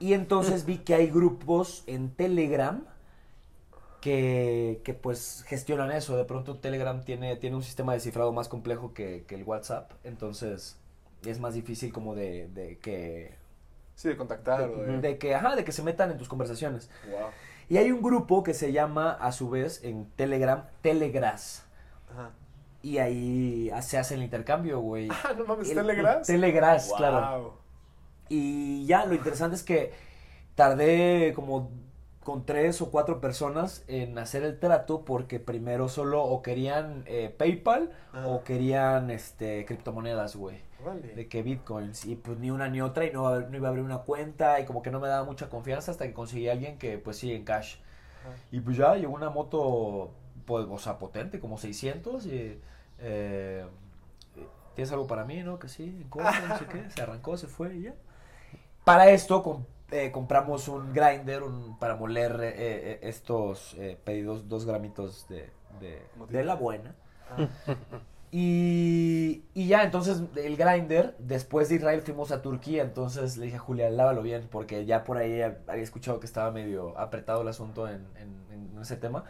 [0.00, 2.84] Y entonces vi que hay grupos en Telegram
[4.00, 6.16] que, que, pues gestionan eso.
[6.16, 9.92] De pronto Telegram tiene, tiene un sistema de cifrado más complejo que, que el WhatsApp.
[10.04, 10.78] Entonces
[11.26, 13.34] es más difícil como de, de que...
[13.96, 14.70] Sí, de contactar.
[14.70, 16.88] de- De que, ajá, de que se metan en tus conversaciones.
[17.10, 17.28] Wow.
[17.68, 21.64] Y hay un grupo que se llama, a su vez, en Telegram, Telegrass.
[22.12, 22.30] Ajá.
[22.80, 25.08] Y ahí se hace el intercambio, güey.
[25.24, 26.22] Ah, no mames, El- Telegram.
[26.22, 27.58] Telegrass, claro.
[28.28, 29.92] Y ya, lo interesante es que
[30.54, 31.70] tardé como
[32.28, 37.34] con tres o cuatro personas en hacer el trato porque primero solo o querían eh,
[37.36, 38.26] PayPal Ah.
[38.26, 40.60] o querían este criptomonedas, güey.
[40.84, 41.14] Vale.
[41.14, 42.04] De que bitcoins.
[42.04, 43.82] Y pues ni una ni otra y no, iba a haber- no iba a abrir
[43.84, 46.76] una cuenta y como que no me daba mucha confianza hasta que conseguí a alguien
[46.78, 47.76] que pues sí, en cash.
[48.52, 50.10] Y pues ya llegó una moto,
[50.44, 52.60] pues, o sea, potente, como 600 y...
[52.98, 53.64] eh,
[54.74, 55.58] ¿Tienes algo para mí, no?
[55.58, 56.10] Que sí, en
[56.48, 56.90] no sé qué.
[56.94, 57.94] Se arrancó, se fue y ya.
[58.84, 64.48] Para esto com- eh, compramos un grinder un, para moler eh, eh, estos eh, pedidos,
[64.48, 66.94] dos gramitos de, de, de la buena.
[68.30, 73.56] Y, y ya, entonces el grinder, después de Israel fuimos a Turquía, entonces le dije
[73.56, 77.48] a Julia, lávalo bien, porque ya por ahí había escuchado que estaba medio apretado el
[77.48, 79.24] asunto en, en- en ese tema.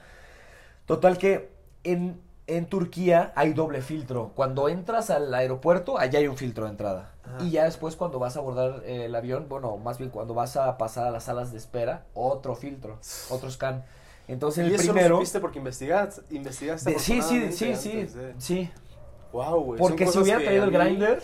[0.87, 1.51] Total que
[1.85, 4.33] en, en Turquía hay doble filtro.
[4.35, 7.13] Cuando entras al aeropuerto, allá hay un filtro de entrada.
[7.23, 7.45] Ajá.
[7.45, 10.57] Y ya después cuando vas a abordar eh, el avión, bueno, más bien cuando vas
[10.57, 12.99] a pasar a las salas de espera, otro filtro,
[13.31, 13.85] otro scan.
[14.27, 18.35] Entonces ¿Y el eso lo supiste porque investigaste, investigaste de- sí, sí, sí, sí, de-
[18.39, 18.71] sí.
[19.33, 19.79] Wow, güey.
[19.79, 21.23] Porque si hubiera traído el grinder,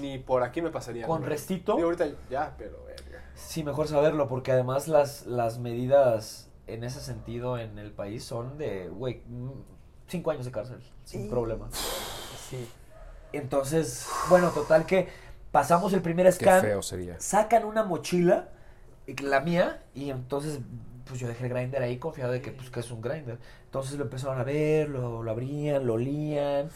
[0.00, 1.06] Ni por aquí me pasaría.
[1.06, 1.28] con güey.
[1.30, 3.22] restito, Digo, ahorita ya, pero verga.
[3.34, 8.56] sí, mejor saberlo, porque además las, las medidas en ese sentido en el país son
[8.56, 9.22] de, güey,
[10.12, 11.68] cinco años de cárcel, sin problema.
[12.48, 12.68] Sí.
[13.32, 15.08] Entonces, bueno, total que
[15.50, 17.16] pasamos el primer Qué scan, feo sería.
[17.18, 18.48] sacan una mochila,
[19.06, 20.60] y la mía, y entonces
[21.06, 23.38] pues yo dejé el grinder ahí confiado de que pues que es un grinder.
[23.64, 26.68] Entonces lo empezaron a ver, lo, lo abrían, lo olían.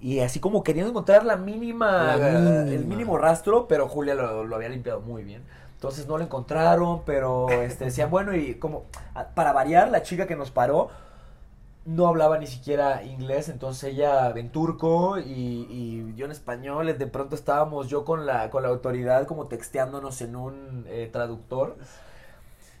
[0.00, 2.28] Y así como queriendo encontrar la mínima, La
[2.70, 5.42] eh, el mínimo rastro, pero Julia lo, lo había limpiado muy bien.
[5.74, 10.26] Entonces no lo encontraron, pero este, decían, bueno, y como a- para variar, la chica
[10.26, 10.90] que nos paró
[11.84, 17.06] no hablaba ni siquiera inglés, entonces ella en turco y, y yo en español, de
[17.06, 21.76] pronto estábamos yo con la, con la autoridad como texteándonos en un eh, traductor,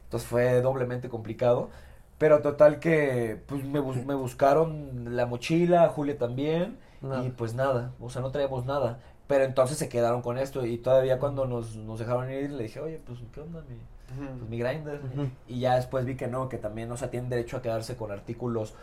[0.04, 1.70] entonces fue doblemente complicado,
[2.18, 7.22] pero total que pues me, bus- me buscaron la mochila, Julia también, Nada.
[7.22, 9.00] y pues nada, o sea, no traíamos nada.
[9.28, 12.80] Pero entonces se quedaron con esto y todavía cuando nos, nos dejaron ir le dije,
[12.80, 13.76] oye, pues ¿qué onda mi,
[14.16, 15.00] pues, mi grinder?
[15.48, 18.10] Y ya después vi que no, que también, o sea, tienen derecho a quedarse con
[18.12, 18.74] artículos,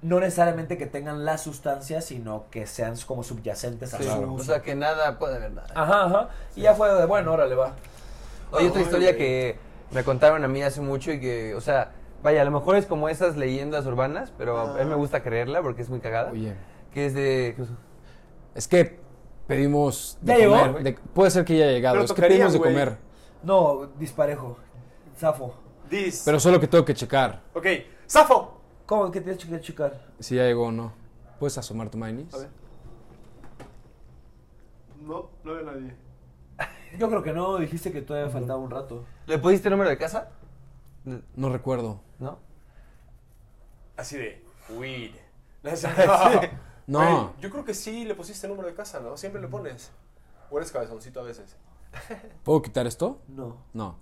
[0.00, 4.32] no necesariamente que tengan la sustancia, sino que sean como subyacentes a Sí, su O
[4.34, 4.44] uso.
[4.44, 5.68] sea, que nada puede haber nada.
[5.74, 6.28] Ajá, ajá.
[6.54, 7.72] Y ya fue de, bueno, órale, va.
[8.52, 9.56] Oye, otra historia que
[9.90, 11.90] me contaron a mí hace mucho y que, o sea,
[12.22, 15.62] vaya, a lo mejor es como esas leyendas urbanas, pero a mí me gusta creerla
[15.62, 16.30] porque es muy cagada.
[16.30, 16.54] Oye,
[16.94, 17.56] Que es de...
[18.54, 19.00] es que
[19.48, 20.58] pedimos de ¿Ya llegó?
[20.60, 20.82] comer.
[20.84, 21.94] de- puede ser que ya haya llegado.
[21.94, 22.72] Pero es que tocaría, pedimos de güey.
[22.72, 22.96] comer.
[23.42, 24.56] No, disparejo.
[25.18, 25.54] Zafo.
[25.90, 26.22] Dis.
[26.24, 27.66] Pero solo que tengo que checar Ok,
[28.06, 28.60] Safo.
[28.86, 29.10] ¿Cómo?
[29.10, 30.00] ¿Qué tienes que checar?
[30.20, 30.92] si ya llegó o no.
[31.38, 32.32] ¿Puedes asomar tu mainis?
[32.34, 32.48] A ver.
[35.00, 35.96] No, no veo a nadie.
[36.98, 39.04] Yo creo que no, dijiste que todavía faltaba un rato.
[39.26, 40.30] ¿Le pusiste número de casa?
[41.34, 42.00] No recuerdo.
[42.18, 42.38] ¿No?
[43.96, 45.12] Así de weed.
[46.86, 47.00] No.
[47.00, 47.28] No.
[47.28, 49.16] Güey, yo creo que sí le pusiste el número de casa, ¿no?
[49.16, 49.92] Siempre le pones.
[50.50, 51.56] O eres cabezoncito a veces.
[52.44, 53.20] ¿Puedo quitar esto?
[53.28, 53.56] No.
[53.72, 53.96] No.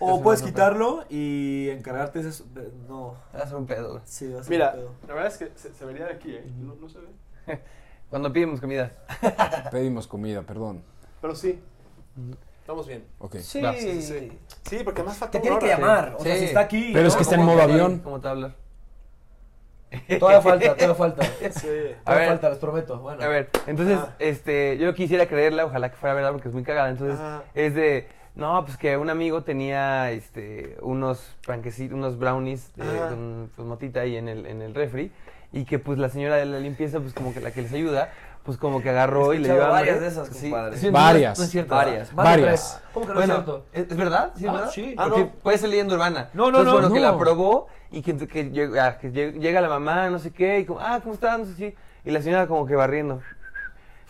[0.00, 2.44] O Es puedes quitarlo y encargarte ese...
[2.88, 3.14] No.
[3.32, 4.00] Haz un pedo.
[4.04, 4.90] Sí, va a ser Mira, un pedo.
[5.08, 6.44] la verdad es que se, se vería de aquí, ¿eh?
[6.58, 7.60] No, no se ve.
[8.10, 8.92] Cuando pedimos comida.
[9.72, 10.82] Pedimos comida, perdón.
[11.20, 11.60] Pero sí.
[12.60, 13.04] Estamos bien.
[13.18, 13.36] Ok.
[13.38, 13.60] Sí.
[13.60, 13.74] va.
[13.74, 14.38] Sí, sí.
[14.62, 16.14] Sí, porque más falta Te tiene que llamar.
[16.18, 16.40] O sea, Sí.
[16.40, 16.90] si está aquí...
[16.92, 17.98] Pero es que está en ¿Cómo modo avión.
[17.98, 18.54] ¿Cómo te hablar?
[20.18, 21.22] Todavía falta, todavía falta.
[21.50, 21.68] Sí.
[22.04, 22.28] A Todavía ver.
[22.28, 22.98] falta, les prometo.
[22.98, 23.22] Bueno.
[23.22, 24.14] A ver, entonces, Ajá.
[24.18, 26.90] este, yo quisiera creerla, ojalá que fuera verdad porque es muy cagada.
[26.90, 27.18] Entonces,
[27.54, 33.50] es de, no, pues que un amigo tenía, este, unos panquecitos, unos brownies de, con
[33.56, 35.10] pues, motita ahí en el, en el refri
[35.52, 38.12] y que pues la señora de la limpieza, pues como que la que les ayuda,
[38.48, 39.68] pues como que agarró y le dio hambre.
[39.72, 40.78] varias de esas, compadre.
[40.78, 41.38] Sí, Varias.
[41.38, 41.74] No es cierto.
[41.74, 42.14] Varias.
[42.14, 42.80] Varias.
[42.94, 43.66] ¿Cómo que no es Bueno, cierto?
[43.74, 44.32] ¿es, es verdad?
[44.36, 44.70] ¿Sí, es Ah, verdad?
[44.70, 44.94] sí.
[44.96, 45.18] Ah, Ah, no.
[45.18, 45.28] no.
[45.42, 46.30] Puede ser leyenda urbana.
[46.32, 47.12] No, no, Entonces, no, bueno, que no.
[47.12, 49.10] la probó y que, que llega, que
[49.60, 51.38] la mamá, no sé qué, y como, ah, ¿cómo estás?
[51.38, 51.74] No sé si.
[52.06, 53.20] Y la señora como que barriendo.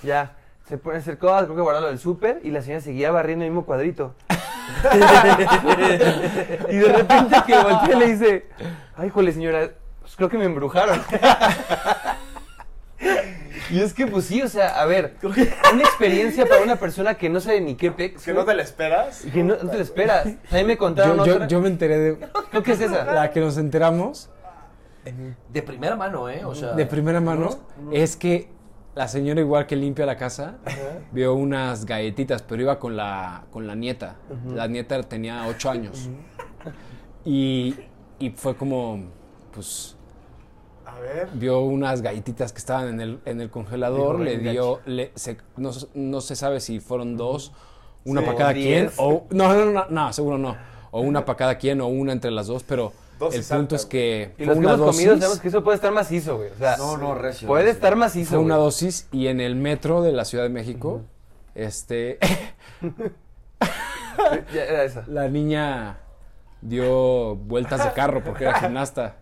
[0.05, 0.37] Ya.
[0.69, 3.11] Se pone a hacer cosas, creo que guardó lo del súper, y la señora seguía
[3.11, 4.15] barriendo el mismo cuadrito.
[6.71, 8.47] y de repente que voltea le dice,
[8.97, 9.69] ay, jole, señora,
[10.01, 11.03] pues creo que me embrujaron.
[13.71, 17.29] y es que, pues sí, o sea, a ver, una experiencia para una persona que
[17.29, 18.25] no sabe ni qué pex.
[18.25, 19.25] Que no te la esperas.
[19.25, 20.27] Y que no, no te lo esperas.
[20.51, 21.47] A mí me contaron Yo, yo, otra.
[21.49, 22.19] yo me enteré de
[22.51, 23.05] Creo que es esa.
[23.05, 24.31] la que nos enteramos
[25.51, 26.45] De primera mano, ¿eh?
[26.45, 27.51] O sea, de primera mano
[27.93, 28.49] es que
[28.95, 30.57] la señora igual que limpia la casa
[31.13, 34.17] vio unas galletitas, pero iba con la con la nieta.
[34.55, 36.09] La nieta tenía ocho años
[37.25, 37.77] y,
[38.19, 39.05] y fue como
[39.53, 39.97] pues
[40.89, 41.29] A ver.
[41.35, 45.39] vio unas galletitas que estaban en el, en el congelador, le "Venga, dio, le, se-
[45.57, 47.53] no, no se sabe si fueron dos,
[48.05, 48.27] una Sí.
[48.27, 50.57] para cada O quien, o no, no, no, no, seguro no,
[50.91, 52.93] o una para cada quien, o una entre las dos, pero
[53.33, 55.65] el punto es que Y fue los que una hemos comido dosis, sabemos que eso
[55.65, 56.51] puede estar macizo, güey.
[56.51, 57.49] O sea, No, no, recio.
[57.49, 57.77] puede recio.
[57.77, 58.31] estar macizo.
[58.31, 58.65] fue una güey.
[58.67, 61.03] dosis y en el metro de la Ciudad de México,
[61.55, 62.19] este,
[64.55, 65.05] Ya era esa.
[65.07, 65.99] la niña
[66.61, 69.17] dio vueltas de carro porque era gimnasta.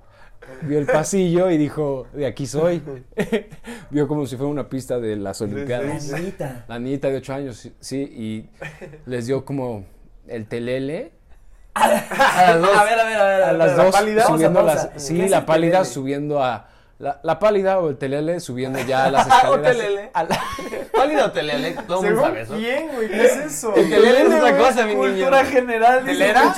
[0.62, 2.82] Vio el pasillo y dijo, de aquí soy.
[3.90, 6.10] Vio como si fuera una pista de las Olimpiadas.
[6.10, 6.64] Mamita.
[6.68, 8.48] La niñita de 8 años, sí, y
[9.06, 9.84] les dio como
[10.26, 11.12] el telele
[11.74, 12.08] A las
[12.60, 12.76] dos.
[12.76, 13.42] A ver, a ver, a ver.
[13.42, 15.90] a las ¿La dos subiendo a las sí, ¿Qué es la pálida telele?
[15.94, 19.76] subiendo a la, la pálida o el telele subiendo ya a las escaleras.
[19.76, 20.10] telele.
[20.14, 20.40] a la-
[20.92, 21.76] Pálido telele.
[21.86, 22.54] Todo el mundo ¿Según sabe eso.
[22.54, 23.08] quién, güey?
[23.08, 23.74] ¿Qué es eso?
[23.74, 25.00] El telele es otra cosa, mi niño.
[25.00, 26.04] Cultura general.
[26.04, 26.54] ¿Telera?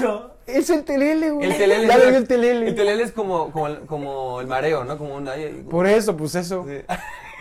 [0.46, 1.51] es el telele, güey.
[1.51, 1.87] El telele.
[1.88, 2.68] Ya es una- el telele.
[2.68, 4.96] El telele es como, como, el, como el mareo, ¿no?
[4.96, 5.29] Como un...
[5.29, 6.64] ay, Por eso, pues eso.
[6.68, 6.81] Sí.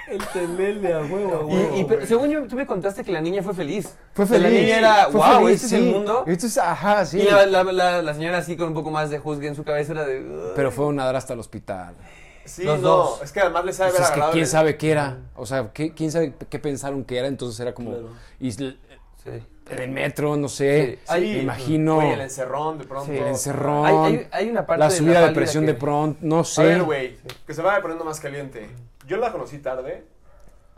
[0.10, 1.78] El telele a huevo, a Y, huevo.
[1.80, 3.94] y pero según yo, tú me contaste que la niña fue feliz.
[4.14, 4.62] Fue Que La feliz.
[4.62, 6.24] niña era, Fue wow, feliz, este es el mundo.
[6.26, 7.20] Esto es, ajá, sí.
[7.20, 9.66] Y la, la, la, la señora así con un poco más de juzgue en su
[9.66, 10.54] cabeza era de...
[10.56, 11.94] Pero fue a nadar hasta el hospital.
[12.48, 12.88] Sí, Los no.
[12.90, 13.22] dos.
[13.22, 15.18] Es que además le sabe Pues haber es que quién el- sabe qué era.
[15.36, 17.28] O sea, ¿qué- quién sabe qué pensaron que era.
[17.28, 17.92] Entonces era como.
[17.92, 18.10] Claro.
[19.24, 19.44] Sí.
[19.70, 21.00] el metro, no sé.
[21.04, 21.14] Sí.
[21.20, 22.02] me imagino.
[22.02, 23.12] El encerrón de pronto.
[23.12, 23.86] el encerrón.
[23.86, 26.20] Hay, hay, hay una parte la de subida de presión que- de pronto.
[26.22, 26.62] No sé.
[26.62, 27.18] A ver, güey.
[27.46, 28.70] Que se vaya poniendo más caliente.
[29.06, 30.06] Yo la conocí tarde.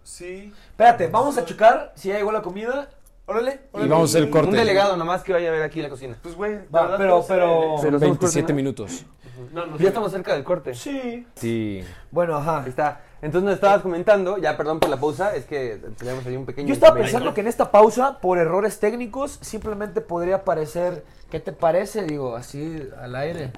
[0.04, 0.52] Sí.
[0.72, 2.90] Espérate, vamos a checar si ya llegó la comida.
[3.28, 3.60] Órale.
[3.76, 4.50] Y vamos a hacer el corte.
[4.50, 6.18] Un delegado nomás que vaya a ver aquí la cocina.
[6.24, 6.58] Pues, güey.
[6.72, 8.56] pero- pero- Son Pero somos 27 corte, ¿no?
[8.56, 9.06] minutos.
[9.52, 9.84] No, no sé.
[9.84, 10.74] Ya estamos cerca del corte.
[10.74, 11.26] Sí.
[11.36, 11.84] Sí.
[12.12, 12.64] Bueno, ajá.
[12.64, 13.02] Ahí está.
[13.22, 16.68] Entonces nos estabas comentando, ya perdón por la pausa, es que tenemos ahí un pequeño
[16.70, 21.04] Yo estaba pensando que en esta pausa, por errores técnicos, simplemente podría aparecer.
[21.30, 22.04] ¿Qué te parece?
[22.04, 23.52] Digo, así al aire.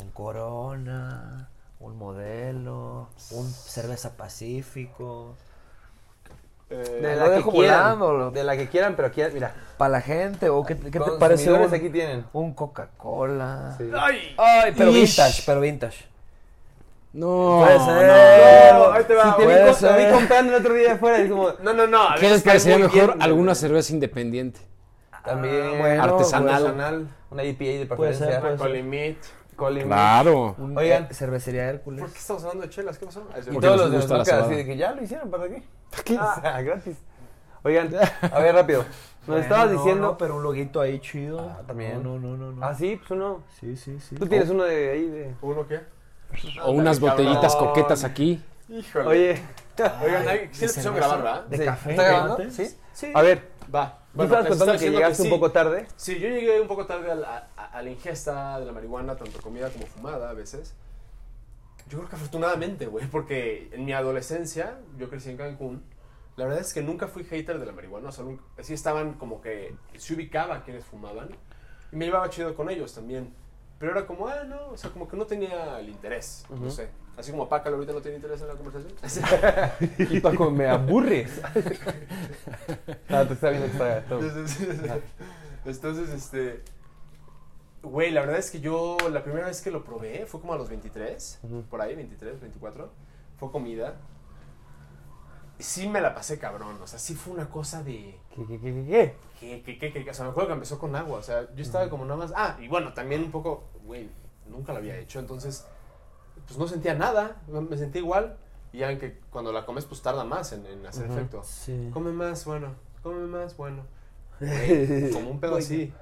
[0.00, 1.48] Un Corona,
[1.80, 5.34] un modelo, un cerveza Pacífico.
[6.74, 10.48] Eh, de la, que quieran, de la que quieran, pero aquí, mira, Para la gente,
[10.48, 12.24] o qué, qué te parece un, aquí tienen.
[12.32, 13.74] un Coca-Cola.
[13.76, 13.90] Sí.
[13.94, 14.34] ¡Ay!
[14.38, 15.16] Ay, pero Ish.
[15.16, 16.04] vintage, pero vintage.
[17.12, 17.58] No.
[17.62, 17.84] Puede no.
[17.84, 18.74] ser.
[18.74, 19.36] No, ahí te va.
[19.36, 22.08] Te vi, vi comprando el otro día afuera y como, No, no, no.
[22.18, 24.60] ¿Qué les parecería mejor bien, alguna cerveza independiente?
[25.24, 26.54] también bueno, artesanal.
[26.66, 28.40] artesanal, una IPA de Puede ser, preferencia.
[28.40, 28.66] puede ser.
[28.66, 29.18] Colimit.
[29.62, 30.54] Colin Claro.
[30.58, 31.04] Un- Oigan.
[31.04, 32.00] eh, cervecería Hércules.
[32.00, 32.98] ¿Por qué estamos hablando de chelas?
[32.98, 33.26] ¿Qué pasó?
[33.50, 35.62] Y todos nos los de las marcas así de que ya lo hicieron, ¿para qué?
[36.18, 36.96] O sea, gratis.
[37.64, 37.90] Oigan,
[38.22, 38.80] a ver, rápido.
[38.82, 40.06] Nos Bueno, estabas no, diciendo...
[40.08, 41.38] no, pero un loguito ahí chido.
[41.40, 42.02] Ah, también.
[42.02, 42.52] No, no, no, no.
[42.52, 42.66] no.
[42.66, 43.44] Ah, sí, pues uno.
[43.60, 44.16] Sí, sí, sí.
[44.16, 45.34] Tú tienes uno de ahí de...
[45.42, 45.80] ¿Uno qué?
[46.64, 47.68] O unas botellitas cabrón.
[47.74, 48.42] coquetas aquí.
[48.68, 49.06] Híjole.
[49.06, 49.42] Oye,
[50.04, 51.44] Oigan, sí le pusieron grabar, ¿verdad?
[51.46, 51.64] De Sí.
[51.64, 51.90] café.
[51.90, 52.50] ¿Está grabando?
[52.50, 52.76] ¿Sí?
[52.92, 53.12] Sí.
[53.14, 53.98] a ver, Va.
[54.14, 55.28] Tú estabas les contando que llegaste sí.
[55.28, 55.86] un poco tarde.
[55.96, 59.16] Sí, yo llegué un poco tarde a la, a- a la ingesta de la marihuana,
[59.16, 60.74] tanto comida como fumada a veces.
[61.88, 65.82] Yo creo que afortunadamente, güey, porque en mi adolescencia, yo crecí en Cancún,
[66.36, 69.14] la verdad es que nunca fui hater de la marihuana, o sea, nunca- sí estaban
[69.14, 71.28] como que, se ubicaba quienes fumaban,
[71.90, 73.34] y me llevaba chido con ellos también.
[73.78, 76.88] Pero era como, ah, no, o sea, como que no tenía el interés, no sé.
[77.16, 78.92] Así como Paca ahorita no tiene interés en la conversación.
[80.10, 81.40] Y Paco, me aburres.
[83.08, 83.68] Ah, te está viendo
[84.08, 84.20] todo.
[85.64, 86.62] Entonces, este.
[87.82, 90.56] Güey, la verdad es que yo la primera vez que lo probé fue como a
[90.56, 91.62] los 23, Ujú.
[91.68, 92.90] por ahí, 23, 24.
[93.38, 93.96] Fue comida.
[95.58, 98.18] Y sí me la pasé cabrón, o sea, sí fue una cosa de.
[98.34, 99.62] ¿Qué, qué, qué, qué, qué?
[99.62, 101.88] Que, que, que- o sea, me acuerdo que empezó con agua, o sea, yo estaba
[101.90, 102.32] como nada más.
[102.36, 104.08] Ah, y bueno, también un poco, güey,
[104.48, 105.66] nunca lo había hecho, entonces,
[106.46, 108.36] pues no sentía nada, me sentía igual.
[108.72, 111.42] Y ya ven que cuando la comes, pues tarda más en, en hacer efecto.
[111.44, 111.90] Sí.
[111.92, 112.68] Come más, bueno.
[113.02, 113.82] Come más, bueno.
[115.12, 115.92] Como un pedo así.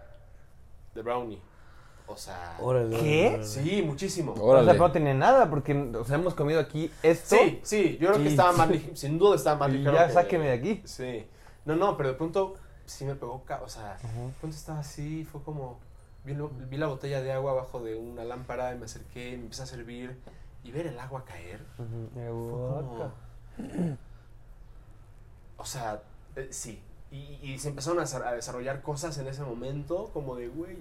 [0.95, 1.41] De brownie.
[2.07, 2.57] O sea,
[2.91, 3.39] ¿Qué?
[3.45, 4.35] sí, muchísimo.
[4.41, 7.37] O sea, no tenía nada, porque o sea, hemos comido aquí esto.
[7.37, 9.95] Sí, sí, yo creo que estaba más sin duda estaba más Y ligero.
[9.95, 10.83] ya que- sáqueme de aquí.
[10.85, 11.25] Sí.
[11.65, 15.41] No, no, pero de pronto sí me pegó, o sea, de pronto estaba así, fue
[15.45, 15.79] como,
[16.31, 19.45] vi, lo- vi la botella de agua abajo de una lámpara y me acerqué, me
[19.45, 20.19] empecé a servir
[20.65, 21.65] y ver el agua caer.
[22.51, 23.13] Fue como,
[25.57, 26.03] o sea,
[26.37, 26.83] eh, sí.
[27.11, 30.77] Y, y se empezaron a, desa- a desarrollar cosas en ese momento, como de, güey,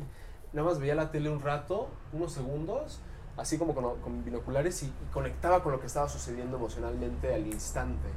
[0.53, 2.99] nada más veía la tele un rato, unos segundos,
[3.38, 7.47] así como con, con binoculares y, y conectaba con lo que estaba sucediendo emocionalmente al
[7.47, 8.07] instante.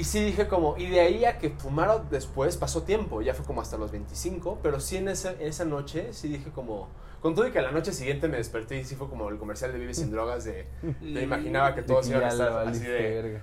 [0.00, 3.44] Y sí dije como, y de ahí a que fumara después pasó tiempo, ya fue
[3.44, 6.88] como hasta los 25, pero sí en esa, en esa noche sí dije como,
[7.20, 9.36] con todo y que a la noche siguiente me desperté y sí fue como el
[9.36, 10.66] comercial de Vive sin drogas de,
[11.02, 13.42] me imaginaba que todos iban a estar así de,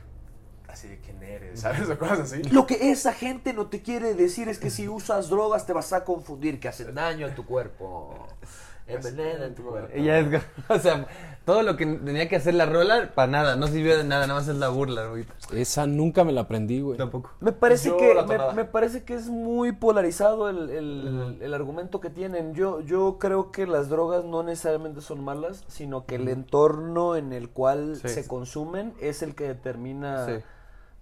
[0.67, 1.87] así de quién eres, ¿sabes?
[1.91, 2.41] O cosas así.
[2.45, 5.93] Lo que esa gente no te quiere decir es que si usas drogas te vas
[5.93, 8.15] a confundir, que hacen daño a tu cuerpo.
[8.87, 9.89] Envenenan tu cuerpo.
[9.93, 11.07] Ella es, o sea,
[11.45, 14.39] todo lo que tenía que hacer la rola, para nada, no sirvió de nada, nada
[14.39, 15.33] más es la burla ahorita.
[15.53, 16.97] Esa nunca me la aprendí, güey.
[16.97, 17.31] Tampoco.
[17.39, 21.99] Me parece, Yo que, me, me parece que es muy polarizado el, el- el argumento
[21.99, 22.53] que tienen.
[22.53, 27.33] Yo, yo creo que las drogas no necesariamente son malas, sino que el entorno en
[27.33, 28.09] el cual Sí.
[28.09, 30.31] se consumen es el que determina Sí.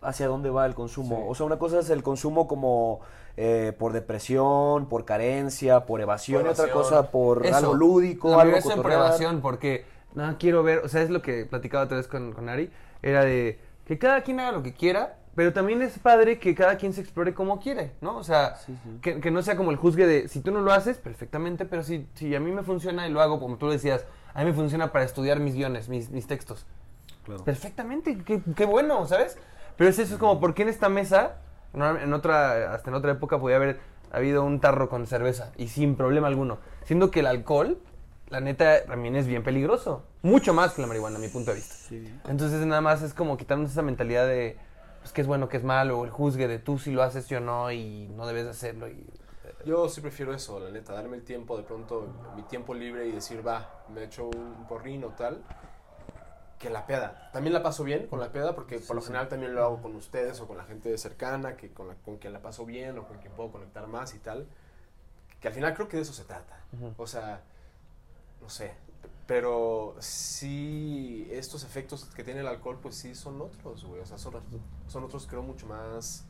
[0.07, 1.17] Hacia dónde va el consumo.
[1.17, 1.23] Sí.
[1.27, 3.01] O sea, una cosa es el consumo como
[3.37, 8.29] eh, por depresión, por carencia, por evasión, Por y otra cosa por Eso, algo lúdico,
[8.31, 11.97] la algo por evasión, porque no quiero ver, o sea, es lo que platicaba otra
[11.97, 15.81] vez con, con Ari, era de que cada quien haga lo que quiera, pero también
[15.81, 18.15] es padre que cada quien se explore como quiere, ¿no?
[18.15, 18.99] O sea, Sí, sí.
[19.01, 21.83] Que, que no sea como el juzgue de, si tú no lo haces, perfectamente, pero
[21.83, 24.53] si, si a mí me funciona y lo hago, como tú decías, a mí me
[24.53, 26.65] funciona para estudiar mis guiones, mis, mis textos.
[27.43, 29.37] Perfectamente, qué, qué bueno, ¿sabes?
[29.77, 31.37] Pero es eso, es como, ¿por qué en esta mesa,
[31.73, 33.79] en otra, hasta en otra época podía haber
[34.11, 36.59] habido un tarro con cerveza y sin problema alguno?
[36.83, 37.77] Siendo que el alcohol,
[38.29, 40.03] la neta, también es bien peligroso.
[40.21, 41.75] Mucho más que la marihuana, a mi punto de vista.
[42.27, 44.57] Entonces nada más es como quitarnos esa mentalidad de,
[45.01, 47.27] pues, qué es bueno, qué es malo, o el juzgue de tú si lo haces
[47.27, 48.87] yo no y no debes de hacerlo.
[48.87, 49.05] Y,
[49.65, 53.11] Yo sí prefiero eso, la neta, darme el tiempo de pronto, mi tiempo libre y
[53.11, 55.43] decir, va, me echo un porrín o tal,
[56.59, 57.29] que la peda.
[57.33, 59.95] También la paso bien con la peda porque por lo general también lo hago con
[59.95, 63.07] ustedes o con la gente cercana, que con, la, con quien la paso bien o
[63.07, 64.47] con quien puedo conectar más y tal.
[65.39, 66.59] Que al final creo que de eso se trata.
[66.97, 67.41] O sea,
[68.41, 68.73] no sé,
[69.27, 74.01] pero sí, estos efectos que tiene el alcohol, pues sí son otros, güey.
[74.01, 74.35] O sea, son,
[74.87, 76.25] son otros creo mucho más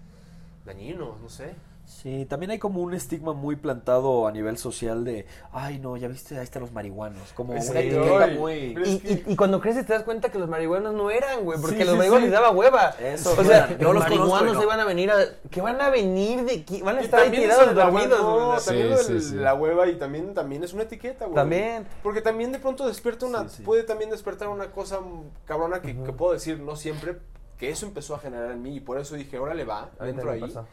[0.66, 1.56] dañinos, no sé.
[1.86, 6.08] Sí, también hay como un estigma muy plantado a nivel social de, ay no, ya
[6.08, 8.54] viste, ahí están los marihuanos, como Sí, una etiqueta muy...
[8.54, 11.44] y, es que- y- y cuando creces te das cuenta que los marihuanos no eran,
[11.44, 12.32] güey, porque Sí, los sí, marihuanos sí.
[12.32, 12.90] les daba hueva.
[13.00, 14.66] Eso, o sea, yo los marihuanos no.
[14.68, 15.16] van a venir a...
[15.52, 16.82] ¿Qué van a venir de aquí?
[16.82, 19.36] Van a estar ahí tirados de dormidos, hueva, no, también lo sí.
[19.36, 21.36] la hueva y también, también es una etiqueta, güey.
[21.36, 21.86] También.
[22.04, 23.64] Porque también de pronto despierta una, Sí, sí.
[23.64, 25.00] puede también despertar una cosa
[25.46, 27.18] cabrona que, que puedo decir, no siempre,
[27.60, 30.08] que eso empezó a generar en mí y por eso dije, órale va, A mí
[30.08, 30.42] dentro también ahí.
[30.42, 30.68] me pasó.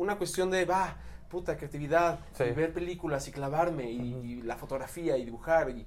[0.00, 0.96] Una cuestión de, va,
[1.28, 2.44] puta, creatividad, Sí.
[2.44, 5.84] y ver películas y clavarme y, y la fotografía y dibujar y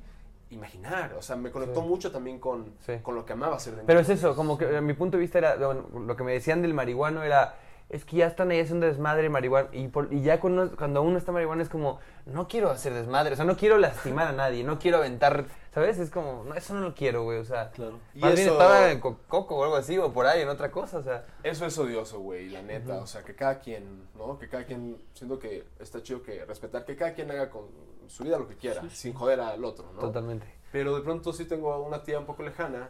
[0.52, 1.14] imaginar.
[1.18, 1.88] O sea, me conectó Sí.
[1.88, 4.82] mucho también con, con lo que amaba hacer de Pero es eso, como que a
[4.82, 7.56] mi punto de vista era, bueno, lo que me decían del marihuano era,
[7.90, 11.18] es que ya están ahí haciendo desmadre marihuana, y, por- y ya cuando, cuando uno
[11.18, 14.64] está marihuana es como, no quiero hacer desmadre, o sea, no quiero lastimar a nadie,
[14.64, 16.00] no quiero aventar, ¿sabes?
[16.00, 18.00] Es como, no, eso no lo quiero, güey, o sea, Claro.
[18.16, 20.50] Y más bien eso- estaba en co- coco o algo así, o por ahí, en
[20.50, 21.26] otra cosa, o sea.
[21.44, 22.96] Eso es odioso, güey, la neta.
[22.96, 24.40] O sea, que cada quien, ¿no?
[24.40, 27.68] Que cada quien, siento que está chido que respetar, que cada quien haga con
[28.08, 30.00] su vida lo que quiera, sin joder al otro, ¿no?
[30.00, 30.48] Totalmente.
[30.72, 32.90] Pero de pronto sí tengo una tía un poco lejana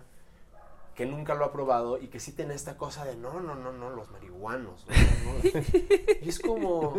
[0.95, 3.71] que nunca lo ha probado y que sí tiene esta cosa de no, no, no,
[3.71, 4.85] no, los marihuanos.
[4.87, 5.39] no, no".
[6.21, 6.95] Y es como.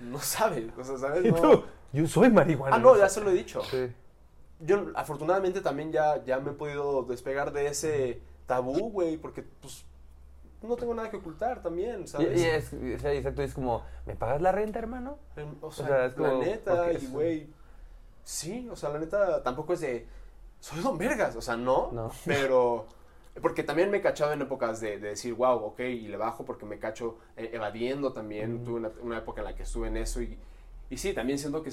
[0.00, 1.24] No sabe, o sea, ¿sabes?
[1.24, 1.64] No.
[1.92, 2.76] Yo soy marihuana.
[2.76, 3.62] Ah, no, ya se lo he dicho.
[3.64, 3.92] Sí.
[4.60, 9.84] Yo afortunadamente también ya, ya me he podido despegar de ese tabú, güey, porque pues
[10.62, 12.40] no tengo nada que ocultar también, Y, ¿sabes?
[12.40, 15.18] y es, o sea, exacto, es como, ¿me pagas la renta, hermano?
[15.36, 17.50] Em, O sea, sea, es como, la neta, y güey,
[18.24, 20.08] sí, o sea, la neta tampoco es de,
[20.60, 22.10] soy don vergas, o sea, no, No.
[22.24, 22.86] pero,
[23.40, 26.44] porque también me he cachado en épocas de, de decir, wow, ok, y le bajo
[26.44, 29.96] porque me cacho eh, evadiendo también, tuve una, una época en la que estuve en
[29.96, 30.38] eso, y,
[30.90, 31.70] y sí, también siento que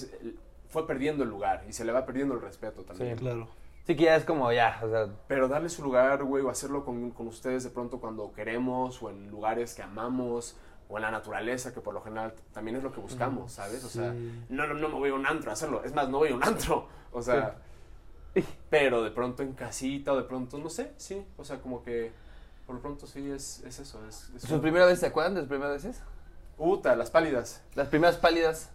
[0.69, 3.17] fue perdiendo el lugar, y se le va perdiendo el respeto también.
[3.17, 3.23] Sí.
[3.23, 3.47] Claro.
[3.85, 6.83] Sí que ya es como, ya, o sea, Pero darle su lugar, güey, o hacerlo
[6.83, 10.57] con, con ustedes de pronto cuando queremos, o en lugares que amamos,
[10.89, 13.83] o en la naturaleza, que por lo general también es lo que buscamos, ¿sabes?
[13.83, 14.13] O sea,
[14.49, 16.35] no, no, no me voy a un antro a hacerlo, es más, no voy a
[16.35, 17.57] un antro, o sea,
[18.69, 22.11] pero de pronto en casita, o de pronto, no sé, sí, o sea, como que
[22.65, 23.99] por lo pronto sí es, es eso.
[24.07, 26.01] Es, es ¿sus primeras veces se acuerdan de sus primeras veces?
[26.57, 27.61] Uta, las pálidas.
[27.75, 28.71] Las primeras pálidas.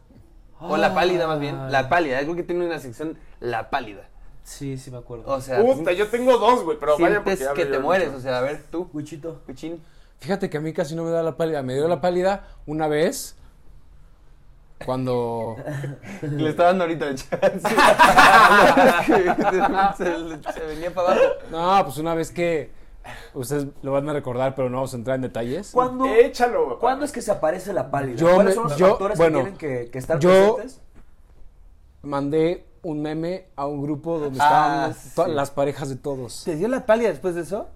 [0.60, 1.72] O la pálida más bien.
[1.72, 2.20] La pálida.
[2.20, 4.08] Creo que tiene una sección la pálida.
[4.44, 5.24] Sí, sí me acuerdo.
[5.26, 8.08] O sea, Puta, yo tengo dos, güey, pero vaya porque ya que te mueres.
[8.08, 8.18] mucho.
[8.18, 9.42] O sea, a ver, tú, Wichito.
[9.46, 9.82] Cuchín.
[10.18, 11.62] Fíjate que a mí casi no me da la pálida.
[11.62, 13.36] Me dio la pálida una vez
[14.84, 15.56] cuando...
[16.22, 17.60] Le está dando ahorita el chance.
[19.96, 21.22] se, se venía para abajo.
[21.50, 22.70] No, pues una vez que...
[23.34, 25.70] Ustedes lo van a recordar, pero no vamos a entrar en detalles.
[25.72, 26.78] ¿Cuándo, Échalo.
[26.78, 28.16] ¿Cuándo es que se aparece la pálida?
[28.16, 30.80] Yo ¿Cuáles me- son los yo- factores bueno, que tienen que, que estar yo- presentes?
[32.02, 35.36] Mandé un meme a un grupo donde Ah, estaban sí.
[35.36, 36.44] las parejas de todos.
[36.44, 37.68] ¿Te dio la pálida después de eso?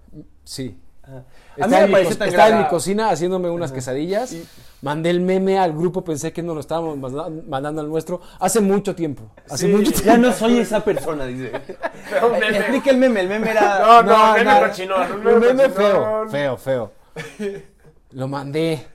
[0.43, 0.79] Sí.
[1.07, 1.23] A mí
[1.55, 2.63] Estaba, me en mi, pareció co- tan estaba en grave.
[2.65, 4.35] mi cocina haciéndome unas quesadillas.
[4.81, 8.59] Mandé el meme al grupo, pensé que nos lo estábamos manda- mandando al nuestro hace
[8.61, 9.23] mucho tiempo.
[9.49, 9.71] Hace Sí.
[9.73, 10.05] mucho tiempo.
[10.07, 11.51] Ya no soy esa persona, dice.
[12.39, 12.57] Meme.
[12.57, 13.21] Explica el meme.
[13.21, 13.79] El meme era.
[13.79, 14.67] No, no, No, meme no.
[14.67, 15.11] cochinón.
[15.21, 16.91] Un Un meme feo, feo, feo.
[18.11, 18.85] Lo mandé.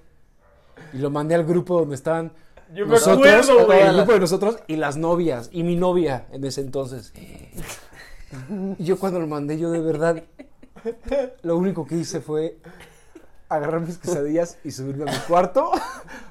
[0.92, 2.32] Y lo mandé al grupo donde estaban
[2.74, 3.80] Yo me nosotros, acuerdo, güey.
[3.82, 7.12] el grupo de nosotros y las novias y mi novia en ese entonces.
[8.78, 10.22] Y yo cuando lo mandé, yo de verdad,
[11.42, 12.56] lo único que hice fue
[13.48, 15.72] agarrar mis quesadillas y subirme a mi cuarto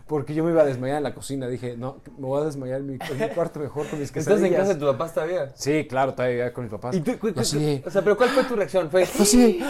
[0.08, 1.48] porque yo me iba a desmayar en la cocina.
[1.48, 4.26] Dije, no, me voy a desmayar en mi, en mi cuarto mejor con mis ¿Estás
[4.26, 4.52] quesadillas.
[4.52, 5.52] en casa de tu papá todavía?
[5.56, 6.96] Sí, claro, todavía con mis papás.
[6.96, 8.90] ¿Y tú, cu- cu- Así de- O sea, pero ¿cuál fue tu reacción?
[8.90, 9.04] Fue.
[9.04, 9.62] Así.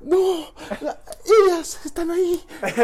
[0.00, 0.16] No,
[0.80, 0.98] la-
[1.48, 2.44] ellas están ahí.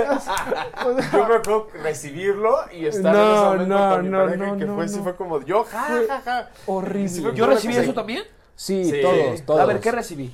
[1.12, 4.47] Yo me acuerdo recibirlo y estar No, en ese momento no, con mi no, pareja
[4.47, 5.03] no, que no, fue, sí no.
[5.05, 6.51] fue como yo, ja, ja, ja.
[6.66, 7.09] Horrible.
[7.09, 8.24] Sí, ¿Yo recibí- eso también?
[8.62, 9.00] Sí, Sí.
[9.02, 9.60] todos, todos.
[9.60, 10.32] A ver, ¿qué recibí?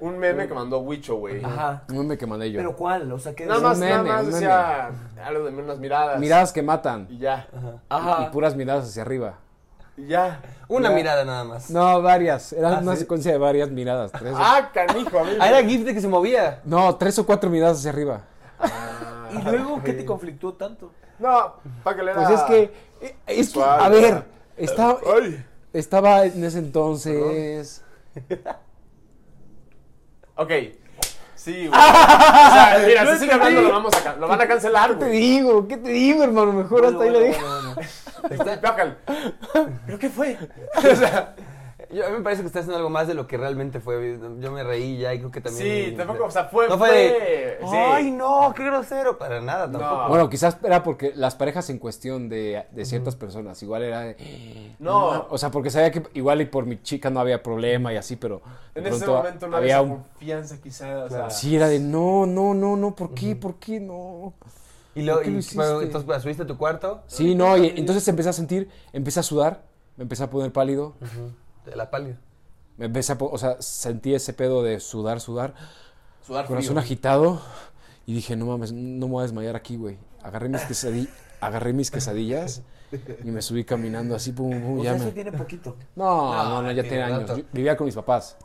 [0.00, 1.44] Un meme que mandó Wicho, güey.
[1.44, 1.82] Ajá.
[1.90, 2.58] Un meme que mandé yo.
[2.58, 3.12] ¿Pero cuál?
[3.12, 3.68] O sea, ¿qué Nada decía?
[3.68, 4.90] más, Un nada meme, más un decía
[5.26, 6.18] algo de unas miradas.
[6.18, 7.06] Miradas que matan.
[7.10, 7.46] Y ya.
[7.90, 8.22] Ajá.
[8.22, 9.34] Y puras miradas hacia arriba.
[9.98, 10.40] Y ya.
[10.68, 10.94] Una Ya.
[10.94, 11.68] mirada nada más.
[11.70, 12.54] No, varias.
[12.54, 13.00] Era Ah, una ¿sí?
[13.00, 14.10] secuencia de varias miradas.
[14.12, 15.30] Tres o- Ah, canijo, a mí.
[15.38, 16.60] Ah, era GIF de que se movía.
[16.64, 18.22] No, tres o cuatro miradas hacia arriba.
[19.32, 20.92] ¿Y luego qué te conflictó tanto?
[21.18, 22.62] No, para que le Pues es que.
[23.02, 24.24] eh, Es que, a ver,
[24.56, 25.44] estaba, Ay.
[25.78, 27.82] Estaba en ese entonces.
[30.38, 30.50] Ok.
[31.34, 31.68] Sí, güey.
[31.70, 35.10] o sea, mira, si sigue hablando, lo, vamos a, lo van a cancelar, ¿Qué te
[35.10, 35.66] digo?
[35.66, 36.52] ¿Qué te digo, hermano?
[36.52, 37.46] Mejor hasta ahí le dejo.
[38.28, 38.96] Está.
[39.86, 40.36] ¿Pero qué fue?
[41.90, 44.18] Yo, a mí me parece que está haciendo algo más de lo que realmente fue.
[44.40, 45.90] Yo me reí ya y creo que también.
[45.90, 46.68] Sí, tampoco, o sea, fue.
[46.68, 47.58] No fue de.
[47.60, 47.76] sí.
[47.76, 49.18] Ay, no, qué grosero.
[49.18, 50.02] Para nada tampoco.
[50.02, 50.08] No.
[50.08, 54.74] Bueno, quizás era porque las parejas en cuestión de, de ciertas personas, igual era de...
[54.78, 55.26] No.
[55.30, 58.16] O sea, porque sabía que igual y por mi chica no había problema y así,
[58.16, 58.42] pero...
[58.74, 60.02] En ese momento no había había un...
[60.02, 61.10] confianza, quizás.
[61.10, 63.36] O sea, Sí, era de no, no, no, no, ¿por qué?
[63.36, 64.34] ¿Por qué no?
[64.94, 65.56] Y luego, ¿Por qué lo y, hiciste?
[65.56, 67.02] bueno, entonces subiste a tu cuarto.
[67.06, 69.62] Sí, no, y entonces empecé a sentir, empecé a sudar,
[69.96, 70.94] me empecé a poner pálido,
[71.66, 72.16] De la pálida.
[72.78, 75.54] o sea, sentí ese pedo de sudar, sudar,
[76.26, 76.78] sudar corazón frío.
[76.80, 77.40] agitado
[78.06, 79.98] y dije, no mames, no me voy a desmayar aquí, güey.
[80.22, 81.08] Agarré mis, quesadi-
[81.40, 82.62] agarré mis quesadillas
[83.24, 84.98] y me subí caminando así, pum, pum, ya sea, me...
[85.06, 85.76] eso tiene poquito.
[85.96, 87.36] No, No, no, no, ya tiene tiene años.
[87.36, 88.36] Yo vivía con mis papás.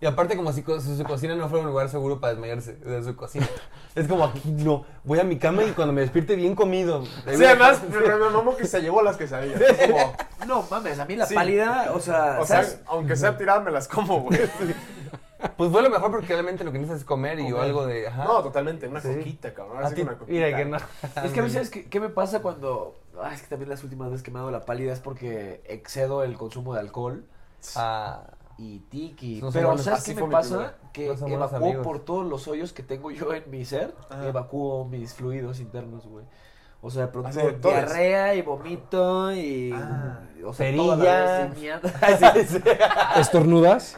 [0.00, 2.74] Y aparte como si co- si su cocina no fuera un lugar seguro para desmayarse
[2.76, 3.48] de su cocina.
[3.96, 7.04] Es como aquí no, voy a mi cama y cuando me despierte bien comido.
[7.04, 9.60] Sí, además, me, mamó que se llevó las quesadillas.
[9.60, 10.14] Es como,
[10.46, 11.34] No, mames, a mí la Sí.
[11.34, 12.80] pálida, o sea, o sea, ¿sabes?
[12.86, 14.38] aunque sea tirada, me las como, güey.
[15.56, 18.08] Pues fue lo mejor porque realmente lo que necesitas es comer y o algo de...
[18.08, 18.24] Ajá.
[18.24, 19.14] No, totalmente, una Sí.
[19.14, 19.84] coquita, cabrón.
[19.84, 20.32] Así una coquita.
[20.32, 20.76] mira que no.
[21.24, 22.98] Es que a ¿sabes qué, qué me pasa cuando...
[23.22, 25.60] Ay, es que también las últimas veces que me ha dado la pálida es porque
[25.66, 27.24] excedo el consumo de alcohol
[27.76, 28.22] Ah,
[28.58, 29.40] y tiki.
[29.40, 30.74] No Pero, buenos- ¿sabes así qué me pasa?
[30.92, 31.84] Que No amigos.
[31.86, 34.26] por todos los hoyos que tengo yo en mi ser, Ajá.
[34.26, 36.24] evacuo mis fluidos internos, güey.
[36.80, 37.30] O sea, de pronto
[37.68, 39.72] diarrea y vomito y...
[39.74, 40.20] Ah.
[40.44, 40.82] o sea, Perilla.
[40.84, 42.34] toda la vez y mierda.
[42.34, 42.58] Sí, sí.
[43.16, 43.96] ¿Estornudas?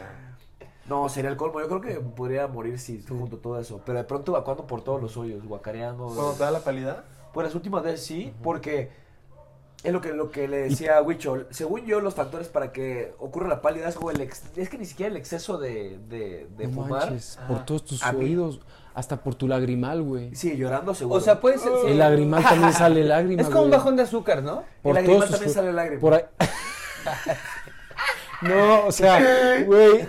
[0.87, 1.59] No, sería el colmo.
[1.61, 3.81] Yo creo que podría morir si junto todo eso.
[3.85, 6.05] Pero de pronto evacuando por todos los hoyos, guacareando.
[6.05, 7.03] ¿Cuándo te da la pálida?
[7.33, 8.89] Pues las últimas veces sí, porque
[9.83, 11.45] es lo que, lo que le decía a Wicho.
[11.49, 14.77] Según yo, los factores para que ocurra la pálida es, como el ex- es que
[14.77, 17.05] ni siquiera el exceso de, de, de No fumar.
[17.09, 18.25] manches, por todos tus A mí.
[18.25, 18.59] oídos,
[18.93, 20.35] hasta por tu lagrimal, güey.
[20.35, 21.17] Sí, llorando seguro.
[21.17, 21.71] o sea, puede ser...
[21.83, 21.87] sí.
[21.91, 24.63] El lagrimal también sale lágrima, Es como un bajón de azúcar, ¿no?
[24.83, 26.01] Por El lagrimal también sale lágrima.
[26.01, 26.23] Por ahí.
[28.41, 30.03] No, o sea, güey,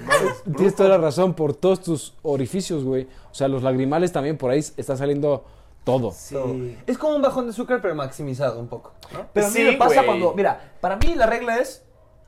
[0.56, 3.06] tienes toda la razón, por todos tus orificios, güey.
[3.30, 5.44] O sea, los lagrimales también por ahí está saliendo
[5.84, 6.12] todo.
[6.12, 6.76] Sí.
[6.86, 8.92] Es como un bajón de azúcar, pero maximizado un poco.
[9.12, 9.26] ¿no?
[9.32, 10.06] Pero a mí Sí, me pasa güey.
[10.06, 11.84] cuando, mira, para mí la regla es,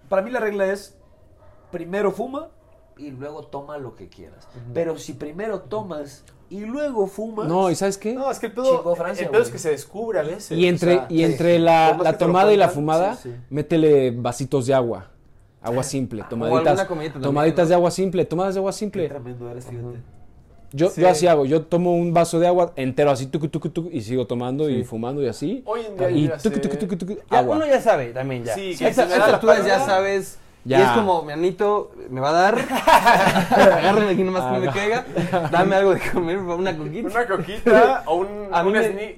[0.09, 0.97] para mí la regla es,
[1.71, 2.49] primero fuma
[2.97, 4.49] y luego toma lo que quieras.
[4.73, 8.13] Pero si primero tomas y luego fumas, No, ¿y sabes qué?
[8.13, 10.57] No, es que el pedo, Francia, el pedo es que se descubre a veces.
[10.57, 13.31] Y entre, o sea, y entre la, más la lo tomada y la fumada, sí,
[13.33, 13.37] sí.
[13.51, 15.11] métele vasitos de agua.
[15.63, 17.69] Agua simple, tomaditas, alguna comidita también, tomaditas ¿no?
[17.71, 19.09] de agua simple, tomadas de agua qué simple.
[19.09, 20.03] tremendo eres, fíjate.
[20.77, 21.01] Yo, Sí.
[21.03, 24.01] yo así hago, yo tomo un vaso de agua entero así, tucu, tucu, tucu, y
[24.03, 25.63] sigo tomando y fumando y así.
[25.67, 27.57] Hoy en día y ya tucu, sé- tucu, tucu, tucu, Ya, agua.
[27.57, 28.55] uno ya sabe también ya.
[28.55, 30.39] Sí, A que esa- a alturas ya sabes.
[30.65, 30.79] Ya.
[30.79, 32.55] Y es como, mi anito me va a dar.
[33.51, 35.05] Agárrenme aquí nomás que no me caiga.
[35.53, 37.09] Dame algo de comer, una coquita.
[37.09, 39.17] Una coquita o un, A mí un me- sneak.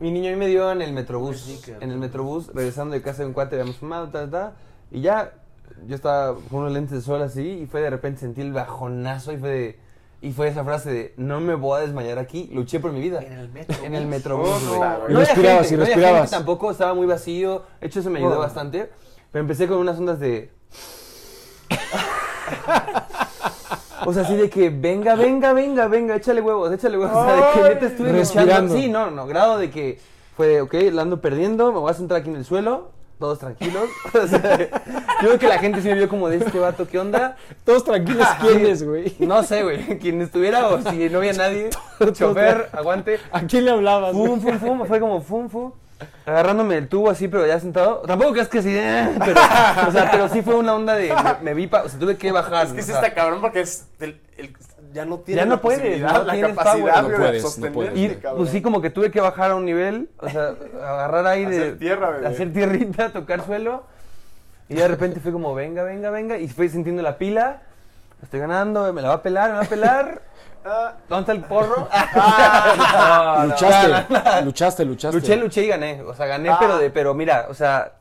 [0.00, 1.68] Mi niño a mí me dio en el metrobús.
[1.80, 4.52] En el metrobús, regresando de casa de un cuate, habíamos fumado, ta, ta, ta,
[4.90, 5.32] Y ya,
[5.86, 9.32] yo estaba con unos lentes de sol así, y fue de repente sentí el bajonazo,
[9.32, 9.83] y fue de.
[10.24, 13.20] Y fue esa frase de, no me voy a desmayar aquí, luché por mi vida.
[13.22, 13.76] En el metro.
[13.84, 15.08] En el metrobús, Oh, no.
[15.08, 16.20] No Respirabas gente, y no respirabas.
[16.22, 17.62] gente tampoco, estaba muy vacío.
[17.80, 18.40] De hecho, eso me ayudó Oh.
[18.40, 18.88] bastante.
[19.30, 20.50] Pero empecé con unas ondas de...
[24.06, 27.16] O sea, así de que venga, venga, venga, venga, échale huevos, échale huevos.
[27.16, 28.50] O sea, de que neta estuve Respirando.
[28.52, 28.74] luchando.
[28.74, 29.98] Sí, no, no, grado de que
[30.36, 33.88] fue ok, la ando perdiendo, me voy a sentar aquí en el suelo, todos tranquilos.
[34.14, 34.68] O sea, yo
[35.28, 37.36] creo que la gente sí me vio como de este vato, ¿qué onda?
[37.64, 39.14] Todos tranquilos, ¿quién es, güey?
[39.20, 41.70] No sé, güey, quien estuviera o si no había nadie.
[42.12, 43.18] Chofer, aguante.
[43.32, 44.12] ¿A quién le hablabas?
[44.12, 45.72] Fum, fum, fum, fue como fum, fum.
[46.26, 47.98] Agarrándome el tubo así, pero ya sentado.
[48.06, 49.40] Tampoco creas que así, eh, pero,
[49.88, 52.16] o sea, pero sí fue una onda de, me, me vi, pa- o sea, tuve
[52.16, 52.66] que bajar.
[52.66, 54.54] Es que sí está cabrón porque es el- el-
[54.94, 57.02] ya no tiene Ya no la puedes, posibilidad, no la tienes capacidad power.
[57.02, 57.96] No de puedes, no sostener puedes.
[57.98, 61.26] y, este pues sí, como que tuve que bajar a un nivel, o sea, agarrar
[61.26, 62.26] aire, Hacer tierra, bebé.
[62.28, 63.82] hacer tierrita, tocar suelo.
[64.68, 66.38] Y de repente fue como, venga, venga, venga.
[66.38, 67.60] Y fui sintiendo la pila.
[68.22, 70.22] Estoy ganando, me la va a pelar, me va a pelar.
[70.66, 71.86] Ah, ¿Dónde está el porro?
[71.92, 75.18] Ah, luchaste, luchaste, luchaste.
[75.20, 76.00] Luché, luché y gané.
[76.02, 76.56] O sea, gané, Ah.
[76.58, 77.92] pero de, pero mira, o sea,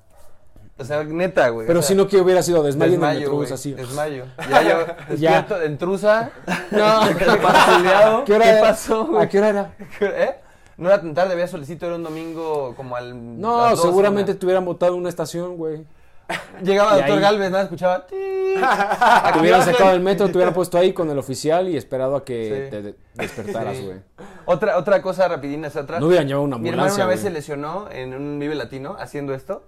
[0.77, 1.67] o sea, neta, güey.
[1.67, 3.73] Pero o sea, si no que hubiera sido desmayo en el desmayo, metrobús así.
[3.73, 4.25] Desmayo.
[4.49, 4.77] Ya yo
[5.09, 6.31] despierto en trusa.
[6.71, 7.01] No.
[8.25, 9.23] ¿Qué hora pasó, güey?
[9.23, 9.75] ¿A qué hora era?
[10.01, 10.35] ¿Eh?
[10.77, 13.39] No era tan tarde, había solicito, era un domingo como al.
[13.39, 14.39] No, las 12, seguramente una.
[14.39, 15.85] te hubieran botado en una estación, güey.
[16.63, 18.07] Llegaba Y doctor ahí- Galvez, nada, escuchaba.
[18.07, 22.23] Te hubieran sacado del metro, te hubieran puesto ahí con el oficial y esperado a
[22.25, 22.71] que Sí.
[22.71, 23.83] te de- despertaras, Sí.
[23.85, 23.97] güey.
[24.45, 25.99] Otra, otra cosa rapidina hacia atrás.
[26.01, 28.95] No hubieran llevado una Mi hermano ambulancia, una vez se lesionó en un Vive Latino
[28.99, 29.63] haciendo esto.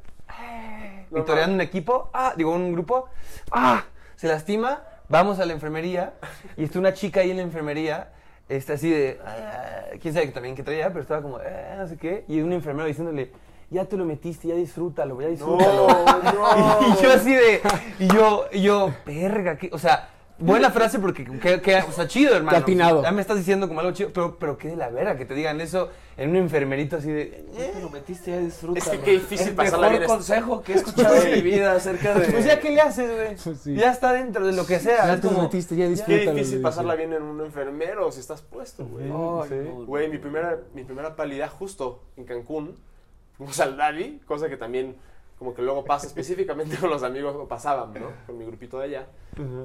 [1.11, 2.09] Victoriando un equipo.
[2.13, 3.07] Ah, digo, un grupo.
[3.51, 3.83] Ah,
[4.15, 4.83] se lastima.
[5.07, 6.13] Vamos a la enfermería.
[6.57, 8.09] Y está una chica ahí en la enfermería.
[8.49, 9.19] Está así de.
[9.25, 11.39] ah, quién sabe que también que traía, pero estaba como.
[11.39, 12.25] eh, no sé qué.
[12.27, 13.31] Y un enfermero diciéndole.
[13.71, 15.87] Ya te lo metiste, ya disfrútalo, ya disfrútalo.
[15.87, 16.95] no.
[16.99, 17.61] Y yo así de.
[17.99, 22.07] Y yo, y yo, verga, que, o sea, buena frase porque, que, que, o sea,
[22.07, 22.57] chido, hermano.
[22.57, 23.03] Qué atinado.
[23.03, 25.33] Ya me estás diciendo como algo chido, pero, pero qué de la verga que te
[25.33, 27.45] digan eso en un enfermerito así de.
[27.57, 28.79] Ya te lo metiste, ya disfruta.
[28.79, 30.09] Es que qué difícil el pasarla mejor bien.
[30.09, 32.31] consejo que he escuchado en mi vida acerca de...
[32.31, 33.35] Pues ya, ¿qué le haces, güey?
[33.43, 33.75] Pues sí.
[33.75, 35.07] Ya está dentro de lo que sea.
[35.07, 36.33] Ya te lo metiste, ya Qué disfrútalo.
[36.33, 39.05] difícil pasarla bien en un enfermero si estás puesto, güey.
[39.05, 39.69] Ay, Sí.
[39.69, 39.85] no.
[39.85, 42.75] Güey, mi primera, mi primera pálida justo en Cancún,
[43.37, 44.95] fuimos al Dali, cosa que también
[45.37, 48.11] como que luego pasa específicamente con los amigos, o pasaban, ¿no?
[48.25, 49.07] Con mi grupito de allá.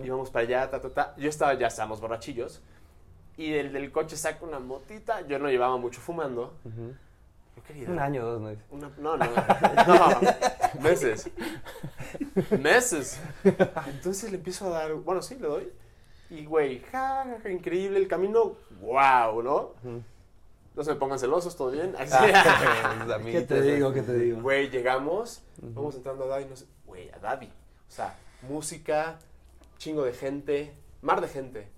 [0.05, 1.15] Íbamos para allá, ta, ta, ta.
[1.17, 2.61] Yo estaba, ya estábamos borrachillos.
[3.37, 5.27] Y el del coche saca una motita.
[5.27, 6.55] Yo no llevaba mucho fumando.
[7.57, 7.89] Yo quería...
[7.89, 8.57] Un año, dos.
[8.71, 9.25] Una- no, no,
[9.87, 10.21] no,
[10.83, 11.31] meses.
[12.61, 13.21] Meses.
[13.89, 15.73] Entonces le empiezo a dar, bueno, sí, le doy.
[16.31, 19.71] Y, güey, ja, ja, ja, increíble el camino, wow, ¿no?
[20.81, 21.95] No se me pongan celosos, ¿todo bien?
[21.99, 22.17] Así.
[23.31, 23.93] ¿Qué te digo?
[23.93, 24.41] ¿Qué te digo?
[24.41, 27.49] Güey, llegamos, vamos entrando a Davi, no sé, güey, a Davi.
[27.49, 28.19] O sea,
[28.49, 29.19] música,
[29.77, 30.73] chingo de gente,
[31.03, 31.69] mar de gente.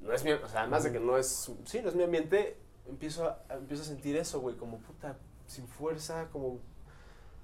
[0.00, 2.56] No es mi, o sea, además de que no es, sí, no es mi ambiente,
[2.88, 6.58] empiezo a, empiezo a sentir eso, güey, como puta, sin fuerza, como,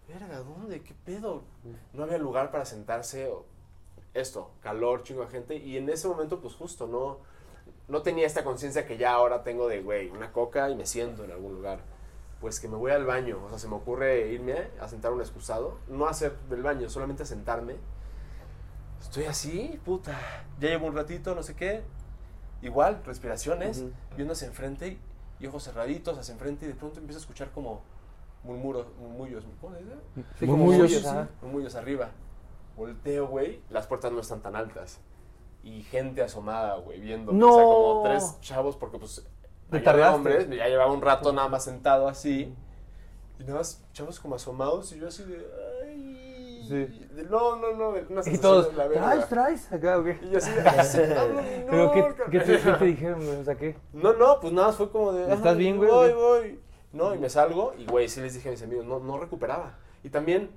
[0.08, 0.82] verga, ¿dónde?
[0.82, 1.42] ¿Qué pedo?
[1.92, 3.30] No había lugar para sentarse,
[4.14, 7.18] esto, calor, chingo de gente, y en ese momento, pues justo, no,
[7.92, 11.24] no tenía esta conciencia que ya ahora tengo de, güey, una coca y me siento
[11.24, 11.80] en algún lugar.
[12.40, 15.20] Pues que me voy al baño, o sea, se me ocurre irme a sentar un
[15.20, 17.76] excusado, no hacer del baño, solamente a sentarme.
[18.98, 20.18] Estoy así, puta,
[20.58, 21.82] ya llevo un ratito, no sé qué.
[22.62, 23.84] Igual, respiraciones,
[24.16, 25.00] viendo hacia enfrente y,
[25.40, 27.82] y ojos cerraditos hacia enfrente y de pronto empiezo a escuchar como
[28.42, 29.96] murmuros, murmullos, ¿cómo se dice?
[30.38, 31.04] Sí, Murmullos.
[31.42, 32.08] Murmullos arriba.
[32.74, 34.98] Volteo, güey, las puertas no están tan altas.
[35.62, 37.32] Y gente asomada, güey, viendo.
[37.32, 37.48] ¡No!
[37.50, 39.24] O sea, como tres chavos, porque pues.
[39.86, 42.54] Había hombres, ya llevaba un rato nada más sentado así.
[43.38, 45.46] Y nada más chavos como asomados y yo así de.
[45.86, 46.64] Ay.
[46.68, 46.74] Sí.
[47.14, 47.92] de- no, no, no.
[47.92, 49.02] de una Y todos, la verga.
[49.04, 49.72] ¿traes, traes?
[49.72, 50.18] Acá, ¿o qué?
[50.22, 50.62] Y yo así de.
[51.14, 52.30] "Pablo, no, ¿Pero qué, carnal".
[52.30, 53.36] qué te, qué te dijeron, güey?
[53.38, 53.76] O sea, ¿qué?
[53.92, 55.22] No, no, pues nada, fue como de.
[55.32, 56.60] ¿Estás "Ay, bien, güey, Voy, voy.
[56.92, 59.78] No, y me salgo y, güey, sí les dije a mis amigos, no, no recuperaba.
[60.04, 60.50] Y también,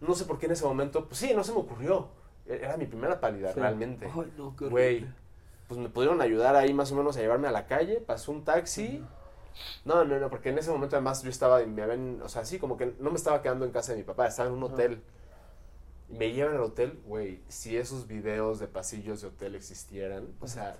[0.00, 2.08] no sé por qué en ese momento, pues sí, no se me ocurrió.
[2.46, 3.60] Era mi primera pálida, Sí.
[3.60, 4.06] realmente.
[4.14, 5.06] Ay, no, qué Güey,
[5.68, 8.44] pues me pudieron ayudar ahí más o menos a llevarme a la calle, pasó un
[8.44, 9.04] taxi.
[9.84, 12.58] No, no, no, porque en ese momento además yo estaba, me habían, o sea, sí,
[12.58, 15.02] como que no me estaba quedando en casa de mi papá, estaba en un hotel.
[16.08, 20.46] Y me llevan al hotel, güey, si esos videos de pasillos de hotel existieran, o
[20.46, 20.76] sea,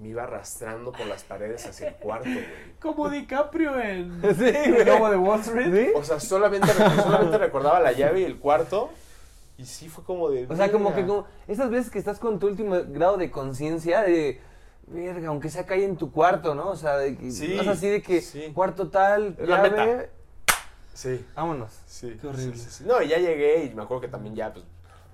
[0.00, 2.44] me iba arrastrando por las paredes hacia el cuarto, güey.
[2.80, 4.84] Como DiCaprio en Sí, El güey.
[4.84, 5.74] Lobo de Wall Street.
[5.86, 5.92] ¿Sí?
[5.94, 8.90] O sea, solamente, solamente recordaba la llave y el cuarto.
[9.58, 10.46] Y sí fue como de.
[10.48, 14.02] O sea, como que como esas veces que estás con tu último grado de conciencia
[14.02, 14.40] de
[14.86, 16.70] verga, aunque sea calle en tu cuarto, ¿no?
[16.70, 18.52] O sea, de que Sí, vas así de que sí.
[18.54, 20.06] cuarto tal, llave, meta.
[20.94, 21.24] Sí.
[21.34, 21.70] vámonos.
[21.86, 22.16] Sí.
[22.20, 22.56] Qué horrible.
[22.56, 22.84] Sí, sí, sí.
[22.86, 24.64] No, y ya llegué y me acuerdo que también ya, pues,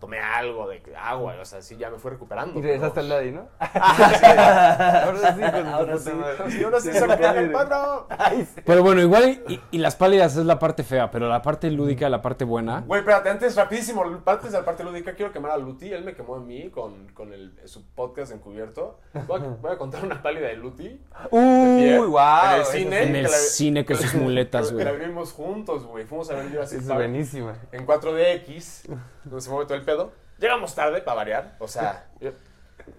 [0.05, 2.59] tomé algo de agua, o sea, sí, ya me fui recuperando.
[2.59, 3.49] Y regresaste pero- al daddy, ¿no?
[3.59, 6.11] Ah, Ahora sí, con Ahora sí.
[6.13, 6.51] madre.
[6.51, 6.59] sí.
[6.61, 8.07] Y ahora sí se me cae el pano.
[8.11, 8.61] Ay, sí.
[8.65, 12.09] Pero bueno, igual y, y las pálidas es la parte fea, pero la parte lúdica,
[12.09, 12.81] la parte buena.
[12.87, 15.91] Güey, espérate, antes, rapidísimo, antes de la parte lúdica, quiero quemar a Luti.
[15.93, 18.99] Él me quemó a mí con, con el, su podcast encubierto.
[19.27, 21.01] Voy a, voy a contar una pálida de Luti.
[21.31, 22.21] Uy, wow.
[22.53, 23.03] En el cine.
[23.03, 25.07] En el que la- cine con sus muletas, Que la güey.
[25.07, 26.05] vimos juntos, güey.
[26.05, 27.55] Fuimos a ver Jurassic Es Park buenísima.
[27.73, 28.89] en 4DX,
[29.25, 30.13] donde se mueve todo el pedo.
[30.39, 32.09] Llegamos tarde para variar, o sea,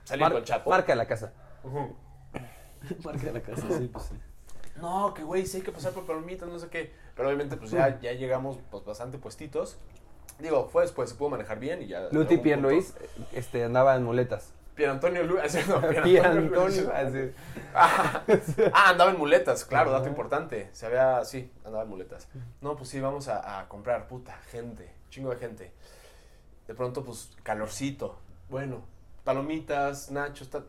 [0.03, 0.69] salí Mar- con Chapo.
[0.69, 1.33] Marca la casa.
[1.63, 1.95] Ujú.
[3.03, 4.15] Marca la casa, sí, pues sí.
[4.77, 6.93] No, que güey, sí hay que pasar por palomitas, no sé qué.
[7.15, 9.77] Pero obviamente, pues ya, ya llegamos pues, bastante puestitos.
[10.39, 12.09] Digo, fue después, se pudo manejar bien y ya.
[12.11, 12.73] Luti Pierre punto.
[12.75, 12.93] Luis
[13.31, 14.51] este, andaba en muletas.
[14.75, 15.67] Pierre Antonio Luis.
[15.69, 17.31] No, Pierre Antonio así.
[17.73, 18.21] Ah,
[18.73, 20.67] ah, andaba en muletas, claro, dato importante.
[20.73, 22.27] Se había, sí, andaba en muletas.
[22.59, 25.71] No, pues sí, vamos a, a comprar, puta, gente, chingo de gente.
[26.67, 28.17] De pronto, pues, calorcito.
[28.49, 28.81] Bueno,
[29.23, 30.63] palomitas, nachos, ta-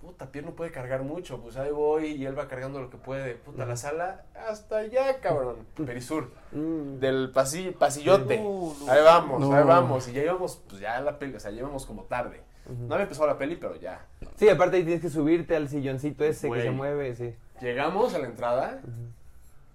[0.00, 1.40] puta, Pierre no puede cargar mucho.
[1.40, 3.34] Pues ahí voy y él va cargando lo que puede.
[3.36, 5.58] Puta, la sala, hasta allá, cabrón.
[5.86, 6.32] Perisur.
[6.52, 6.98] Mm.
[6.98, 8.38] Del pasillo, pasillote.
[8.42, 8.90] No, no.
[8.92, 9.52] ahí vamos, No.
[9.54, 10.08] ahí vamos.
[10.08, 12.42] Y ya íbamos, pues ya la peli, o sea, ya íbamos como tarde.
[12.68, 14.06] No había empezado la peli, pero ya.
[14.36, 16.60] Sí, aparte ahí tienes que subirte al silloncito ese Güey.
[16.62, 17.34] que se mueve, sí.
[17.60, 18.80] Llegamos a la entrada.
[18.82, 19.12] "Ah, no,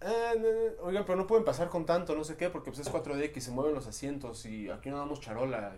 [0.01, 3.39] no, oigan, pero no pueden pasar con tanto, no sé qué, porque pues es 4DX,
[3.39, 5.73] se mueven los asientos y aquí no damos charola.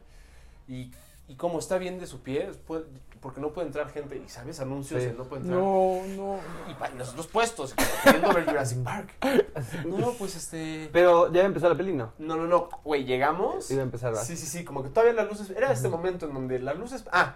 [0.67, 0.91] Y,
[1.27, 2.85] y como está bien de su pie, puede-
[3.21, 4.15] porque no puede entrar gente.
[4.17, 5.11] Y sabes, anuncios Sí.
[5.17, 5.59] no puede entrar.
[5.59, 6.39] No, no.
[6.69, 9.09] Y pa- nosotros puestos, queriendo ver Jurassic Park.
[9.85, 10.89] No, pues este.
[10.93, 12.13] Pero ya empezó la peli, ¿no?
[12.17, 13.69] No, no, no, güey, llegamos.
[13.71, 14.23] Iba a empezar, ¿va?
[14.23, 15.49] Sí, sí, sí, como que todavía las luces.
[15.49, 17.03] Era este momento en donde las luces.
[17.11, 17.35] Ah,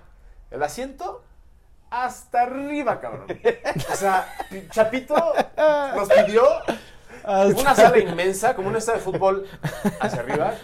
[0.51, 1.21] el asiento
[1.93, 3.27] hasta arriba, cabrón.
[3.91, 4.27] O sea,
[4.71, 5.15] Chapito
[5.95, 6.43] nos pidió
[7.55, 9.45] una sala inmensa, como una sala de fútbol
[9.99, 10.55] hacia arriba,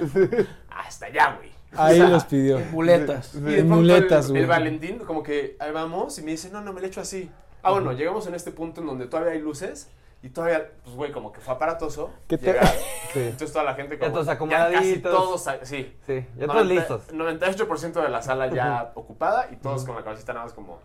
[0.69, 1.49] hasta allá, güey.
[1.77, 2.59] Ahí O sea, los pidió.
[2.71, 3.35] Muletas.
[3.35, 4.41] Y de En pronto muletas, el, güey.
[4.41, 7.29] el Valentín, como que ahí vamos, y me dice, no, no, me lo echo así.
[7.61, 9.87] Ah, bueno, llegamos en este punto en donde todavía hay luces,
[10.21, 12.67] y todavía, pues, güey, como que fue aparatoso ¿Qué te- llegar.
[13.13, 13.19] Sí.
[13.21, 14.11] Entonces toda la gente como...
[14.11, 15.11] todos casi acomodaditos.
[15.11, 15.97] todos, a- sí.
[16.05, 17.07] Sí, ya todos 90 listos.
[17.13, 20.79] 98% de la sala ya ocupada y todos con la cabecita nada más como...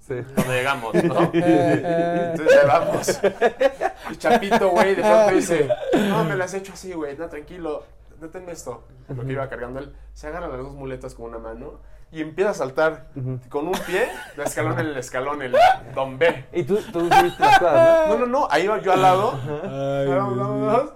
[0.00, 0.16] Sí.
[0.34, 1.30] Cuando llegamos, ¿no?
[1.32, 2.30] eh.
[2.34, 3.20] Entonces ahí vamos.
[4.10, 7.84] Y Chapito, güey, de pronto dice, no, me las he hecho así, güey, no, tranquilo,
[8.20, 8.84] deténme esto.
[9.08, 11.80] Lo que iba cargando él, se agarra las dos muletas con una mano
[12.14, 13.08] y empieza a saltar
[13.48, 15.54] con un pie de escalón en el escalón, el
[15.94, 16.46] don B.
[16.52, 19.32] Y tú, tú subiste las cosas, No, no, no, ahí iba yo al lado.
[19.64, 20.92] Ay, vamos, vamos, vamos.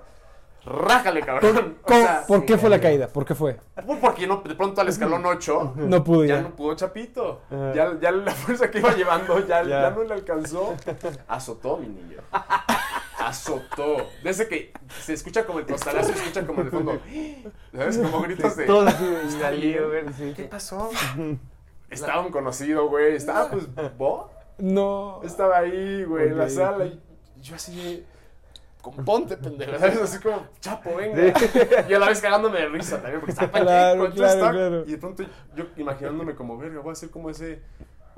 [0.65, 1.79] Rájale, cabrón.
[1.83, 3.09] O ¿Cómo- sea, ¿Por qué fue la caída?
[3.09, 3.59] ¿Por qué fue?
[3.87, 6.43] pues porque no, de pronto al escalón 8 No pudo ya ya.
[6.43, 7.41] no pudo Chapito.
[7.75, 9.83] Ya, ya la fuerza que iba llevando ya, Ya.
[9.83, 10.75] ya no le alcanzó.
[11.27, 12.19] Azotó, mi niño.
[13.29, 14.09] Azotó.
[14.23, 14.73] Desde que
[15.03, 17.01] se escucha como el costalazo, se escucha como el fondo.
[17.77, 17.99] ¿Sabes?
[17.99, 18.67] Como gritos de.
[20.35, 20.91] ¿Qué pasó?
[21.91, 23.15] Estaba un conocido, güey.
[23.15, 23.67] Estaba, pues,
[23.97, 24.31] ¿vos?
[24.59, 25.21] No.
[25.25, 26.87] Estaba ahí, güey, en la sala.
[26.87, 27.01] Y
[27.43, 28.05] yo así de.
[28.81, 29.79] Componte, pendejo.
[29.79, 30.01] ¿Sabes?
[30.01, 31.35] Así como, chapo, venga.
[31.89, 34.85] Y a la vez cagándome de risa también, porque estaba Claro, claro, claro.
[34.87, 35.25] Y de pronto
[35.55, 37.61] yo imaginándome como, verga, voy a ser como ese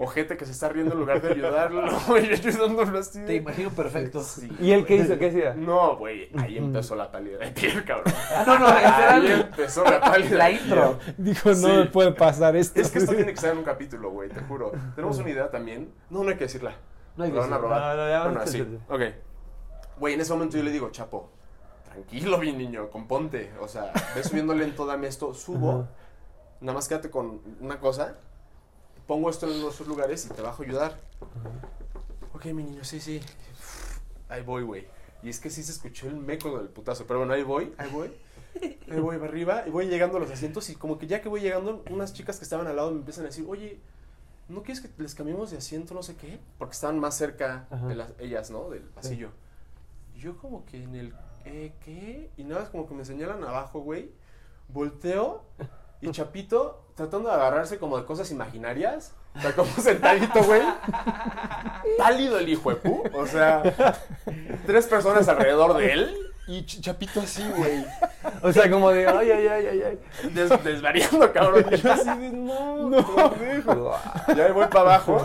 [0.02, 1.82] ojete que se está riendo en lugar de ayudarlo.
[2.20, 3.22] Y ayudándolo así.
[3.24, 4.22] Te imagino perfecto.
[4.22, 4.50] Sí.
[4.58, 5.18] ¿Y él qué hizo?
[5.18, 5.54] ¿Qué hacía?
[5.54, 8.12] No, güey, ahí empezó la pálida de piel, cabrón.
[8.34, 9.40] Ah, no, no, Ahí literal.
[9.50, 10.36] empezó la pálida.
[10.38, 10.98] La intro.
[11.18, 11.66] Dijo, no Sí.
[11.66, 12.80] me puede pasar esto.
[12.80, 14.72] Es que esto tiene que ser en un capítulo, güey, te juro.
[14.94, 15.92] Tenemos una idea también.
[16.08, 16.72] No, no hay que decirla.
[17.16, 17.96] No hay que robar.
[17.96, 18.60] No, no, ya bueno, así.
[18.88, 19.00] Ok.
[19.98, 21.30] Güey, en ese momento yo le digo, Chapo,
[21.84, 23.52] tranquilo, mi niño, componte.
[23.60, 25.86] O sea, ve subiendo lento, dame esto, subo.
[26.62, 28.16] Nada más quédate con una cosa.
[29.10, 31.00] Pongo esto en nuestros lugares y te bajo a ayudar.
[32.32, 33.20] Ok, mi niño, sí, sí.
[34.28, 34.86] Ahí voy, güey.
[35.24, 37.08] Y es que sí se escuchó el meco del putazo.
[37.08, 38.12] Pero bueno, ahí voy, ahí voy.
[38.88, 41.28] Ahí voy para arriba y voy llegando a los asientos y como que ya que
[41.28, 43.80] voy llegando, unas chicas que estaban al lado me empiezan a decir, oye,
[44.48, 46.38] ¿no quieres que les cambiemos de asiento, no sé qué?
[46.56, 47.88] Porque estaban más cerca Ajá.
[47.88, 48.70] de las, ellas, ¿no?
[48.70, 49.30] Del pasillo.
[50.14, 51.14] Y yo como que en el,
[51.46, 52.30] eh, ¿qué?
[52.36, 54.12] Y nada, más como que me señalan abajo, güey.
[54.68, 55.42] Volteo
[56.00, 59.12] y Chapito tratando de agarrarse como de cosas imaginarias.
[59.36, 60.62] O sea, como sentadito, güey.
[61.98, 63.02] Pálido el hijo de pu.
[63.14, 63.62] O sea,
[64.66, 66.16] tres personas alrededor de él.
[66.48, 67.84] Y Ch- Chapito así, güey.
[68.42, 69.82] O sea, como de, ay, ay, ay, ay,
[70.22, 70.30] ay.
[70.30, 71.64] Des- desvariando, cabrón.
[71.70, 73.34] Y yo así de, no, no.
[74.28, 75.24] Ya me voy para abajo.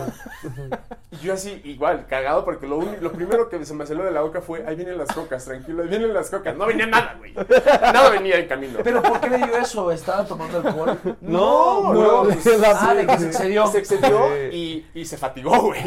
[1.20, 4.22] Y yo así, igual, cagado, porque lo, lo primero que se me salió de la
[4.22, 6.56] boca fue, ahí vienen las cocas, tranquilo, ahí vienen las cocas.
[6.56, 7.32] No venía nada, güey.
[7.34, 8.78] Nada venía en camino.
[8.82, 9.90] ¿Pero por qué le dio eso?
[9.90, 10.98] ¿Estaba tomando alcohol?
[11.20, 12.30] no, no, no.
[12.58, 13.66] la- Ah, de que se excedió.
[13.66, 14.84] Se excedió Sí.
[14.94, 15.80] y, y se fatigó, güey.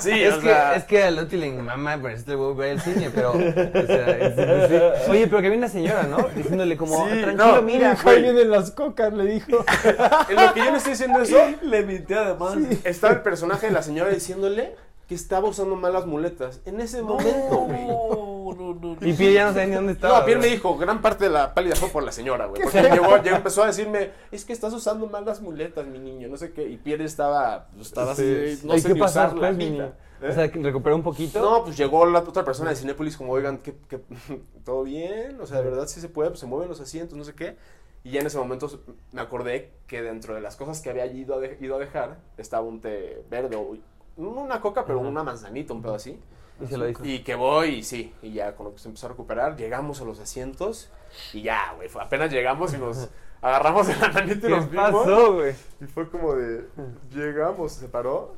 [0.00, 2.72] Sí, Es o que, sea, es que al útil le mamá, pero este güey va
[2.72, 3.30] al cine, pero.
[3.32, 5.10] o sea, es- es- sí.
[5.10, 6.18] Oye, pero que viene una señora, ¿no?
[6.34, 7.90] Diciéndole como, Sí, tranquilo, no, mira.
[7.92, 9.64] Dijo, ahí vienen las cocas, le dijo.
[10.28, 12.56] en lo que yo le estoy diciendo eso, Le mintió además.
[12.84, 14.74] estaba el personaje de la señora diciéndole
[15.08, 16.60] que estaba usando malas muletas.
[16.66, 17.86] En ese momento, güey.
[17.86, 18.92] No, no, no.
[19.06, 20.18] Y Pierre ya no sabía ni dónde estaba.
[20.20, 22.62] No, Pierre me dijo, gran parte de la pálida fue por la señora, güey.
[22.62, 26.28] Porque llegó, llegó, empezó a decirme, es que estás usando mal las muletas, mi niño,
[26.28, 26.68] no sé qué.
[26.68, 29.96] Y Pierre estaba, pues, estaba así, no sé ¿qué ni pasó usar la vida.
[30.20, 30.28] ¿Eh?
[30.28, 31.40] O sea, que recuperó un poquito.
[31.40, 34.00] No, pues llegó la otra persona de Cinépolis como, oigan, ¿qué, qué-
[34.64, 35.40] todo bien?
[35.40, 37.56] O sea, de verdad sí se puede, pues se mueven los asientos, no sé qué.
[38.04, 38.68] Y ya en ese momento
[39.12, 42.18] me acordé que dentro de las cosas que había ido a, de- ido a dejar
[42.36, 43.76] estaba un té verde, o
[44.18, 46.20] una coca, pero una manzanita, un pedo así.
[46.60, 47.04] Y se lo dijo.
[47.04, 50.00] Y que voy, y sí, y ya con lo que se empezó a recuperar, llegamos
[50.00, 50.90] a los asientos
[51.32, 53.08] y ya, güey, fue- apenas llegamos y nos
[53.42, 54.90] agarramos de la manita y ¿Qué nos vimos.
[54.90, 55.54] pasó, güey?
[55.80, 56.68] Y fue como de,
[57.14, 58.34] llegamos, se paró.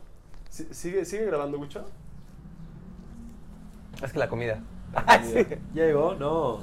[0.51, 1.87] ¿Sigue, ¿Sigue grabando, Gucho?
[4.03, 4.61] Es que la comida.
[5.75, 6.15] ¿Ya llegó?
[6.15, 6.59] No.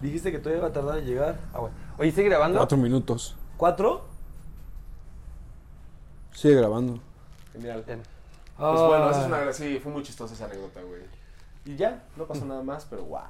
[0.00, 1.36] Dijiste que todavía iba a tardar en llegar.
[1.52, 1.76] Ah, bueno.
[1.98, 2.58] Oye, ¿sigue grabando?
[2.58, 3.36] Cuatro minutos.
[3.58, 4.04] ¿Cuatro?
[6.32, 6.98] Sigue grabando.
[7.52, 7.84] Genial.
[7.86, 8.02] Bien.
[8.58, 11.02] Pues bueno, esa es una sí, fue muy chistosa esa anécdota, güey.
[11.64, 13.20] Y ya, no pasó nada más, pero wow.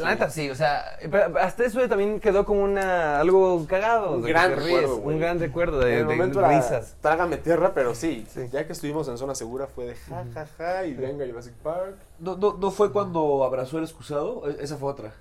[0.00, 4.12] La neta sí, o sea, pero hasta eso también quedó como una algo cagado.
[4.16, 4.96] Un de gran recuerdo.
[4.96, 6.96] Un gran recuerdo de, en el de momento era risas.
[7.00, 8.48] trágame tierra, pero sí, Sí.
[8.50, 11.96] ya que estuvimos en zona segura fue de ja, ja, ja, y venga Jurassic Park.
[12.18, 14.48] ¿No, no, ¿No fue cuando abrazó el excusado?
[14.48, 15.12] E- Esa fue otra.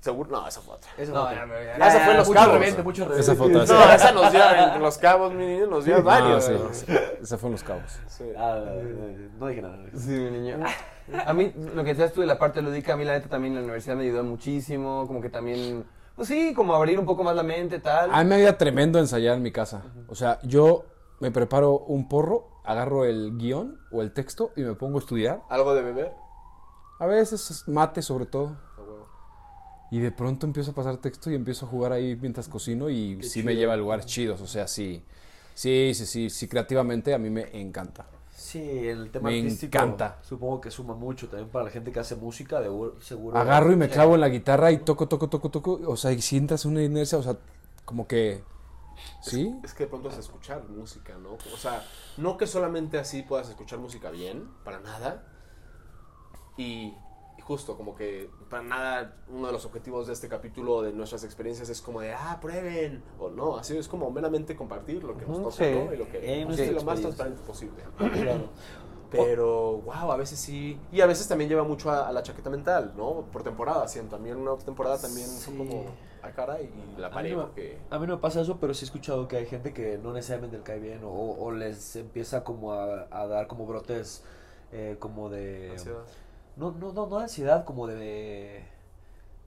[0.00, 0.90] Seguro, no, esa fue otra.
[0.96, 2.84] Esa No, ya, ya, Ah, esa fue en Los mucho Cabos.
[2.84, 3.14] mucho.
[3.14, 3.40] Esa sí.
[3.48, 4.40] No, esa nos dio
[4.74, 6.44] en Los Cabos, mi niño, nos dio Ah, varios.
[6.44, 6.86] sí, sí.
[7.20, 7.98] Esa fue en Los Cabos.
[8.08, 8.24] Sí.
[8.36, 8.58] Ah,
[9.38, 9.76] no dije nada.
[9.94, 10.56] Sí, mi niño.
[11.26, 13.54] A mí, lo que decías tú de la parte lúdica, a mí la neta también
[13.54, 15.84] la universidad me ayudó muchísimo, como que también,
[16.16, 18.10] pues sí, como abrir un poco más la mente, tal.
[18.12, 19.82] A mí me había tremendo ensayar en mi casa.
[20.08, 20.84] O sea, yo
[21.18, 25.42] me preparo un porro, agarro el guion o el texto y me pongo a estudiar.
[25.50, 26.12] ¿Algo de beber?
[27.00, 28.56] A veces es mate sobre todo.
[29.90, 33.16] Y de pronto empiezo a pasar texto y empiezo a jugar ahí mientras cocino y
[33.16, 34.40] Qué sí me lleva a lugares chidos.
[34.40, 35.02] O sea, sí,
[35.54, 38.06] sí, sí, sí, sí, creativamente a mí me encanta.
[38.34, 39.76] Sí, el tema Me artístico.
[39.76, 40.18] encanta.
[40.22, 42.70] Supongo que suma mucho también para la gente que hace música, de
[43.00, 43.36] seguro.
[43.36, 45.80] Agarro y me clavo en la guitarra y toco, toco, toco, toco.
[45.86, 47.36] O sea, y sientas una inercia, o sea,
[47.84, 48.42] como que...
[49.22, 49.54] ¿Sí?
[49.62, 51.34] Es que de pronto es escuchar música, ¿no?
[51.54, 51.84] O sea,
[52.16, 55.24] no que solamente así puedas escuchar música bien, para nada.
[56.56, 56.94] Y
[57.50, 61.68] justo como que para nada uno de los objetivos de este capítulo de nuestras experiencias
[61.68, 63.02] es como de, ah, prueben.
[63.18, 65.72] O no, así es como meramente compartir lo que nos toca, sí.
[65.74, 65.92] ¿no?
[65.92, 67.82] Y lo que Eh, sí, nuestra lo más transparente posible.
[67.98, 68.50] Claro.
[69.10, 70.78] Pero, wow, a veces sí.
[70.92, 73.24] Y a veces también lleva mucho a, a la chaqueta mental, ¿no?
[73.32, 74.14] Por temporada, siento.
[74.14, 75.58] También una temporada también fue Sí.
[75.58, 75.86] como,
[76.22, 77.78] a cara y la A mí, no, porque...
[77.90, 80.12] a mí no me pasa eso, pero sí he escuchado que hay gente que no
[80.12, 84.22] necesariamente le cae bien o, o les empieza como a, a dar como brotes
[84.70, 85.70] eh, como de...
[85.72, 86.04] ansiedad.
[86.60, 88.62] No, no, no, no de ansiedad, como de...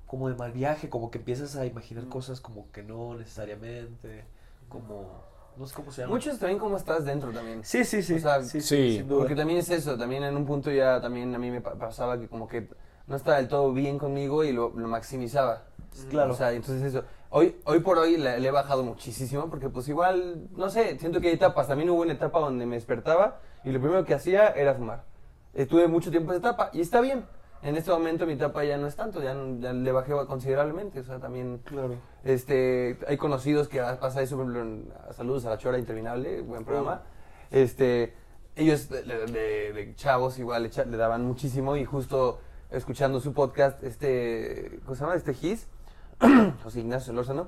[0.07, 2.09] Como de mal viaje, como que empiezas a imaginar Mm.
[2.09, 4.25] cosas como que no necesariamente,
[4.69, 5.23] como...
[5.55, 6.13] No sé cómo se llama.
[6.15, 7.63] Muchos también como estás dentro también.
[7.63, 8.15] Sí, sí, sí.
[8.15, 8.97] O sea, sí, sí.
[8.97, 9.19] sin duda.
[9.19, 12.19] Porque también es eso, también en un punto ya también a mí me pa- pasaba
[12.19, 12.67] que como que
[13.05, 15.65] no estaba del todo bien conmigo y lo, lo maximizaba.
[16.09, 16.31] Claro.
[16.33, 17.03] O sea, entonces eso.
[17.29, 21.21] Hoy, hoy por hoy le, le he bajado muchísimo porque pues igual, no sé, siento
[21.21, 21.67] que hay etapas.
[21.67, 25.03] También hubo una etapa donde me despertaba y lo primero que hacía era fumar.
[25.53, 27.25] Estuve mucho tiempo en esa etapa y está bien.
[27.61, 30.99] En este momento mi etapa ya no es tanto, ya, le bajé considerablemente.
[30.99, 31.95] O sea, también Claro.
[32.25, 36.65] este, hay conocidos que pasa eso, por ejemplo, en- saludos a la Chora Interminable, buen
[36.65, 37.03] programa.
[37.51, 38.13] Este,
[38.55, 42.39] ellos de, de- de- de chavos igual le, le daban muchísimo y justo
[42.69, 45.15] escuchando su podcast, este, ¿cómo se llama?
[45.15, 45.67] Este Gis,
[46.63, 47.47] José Ignacio Lórzano,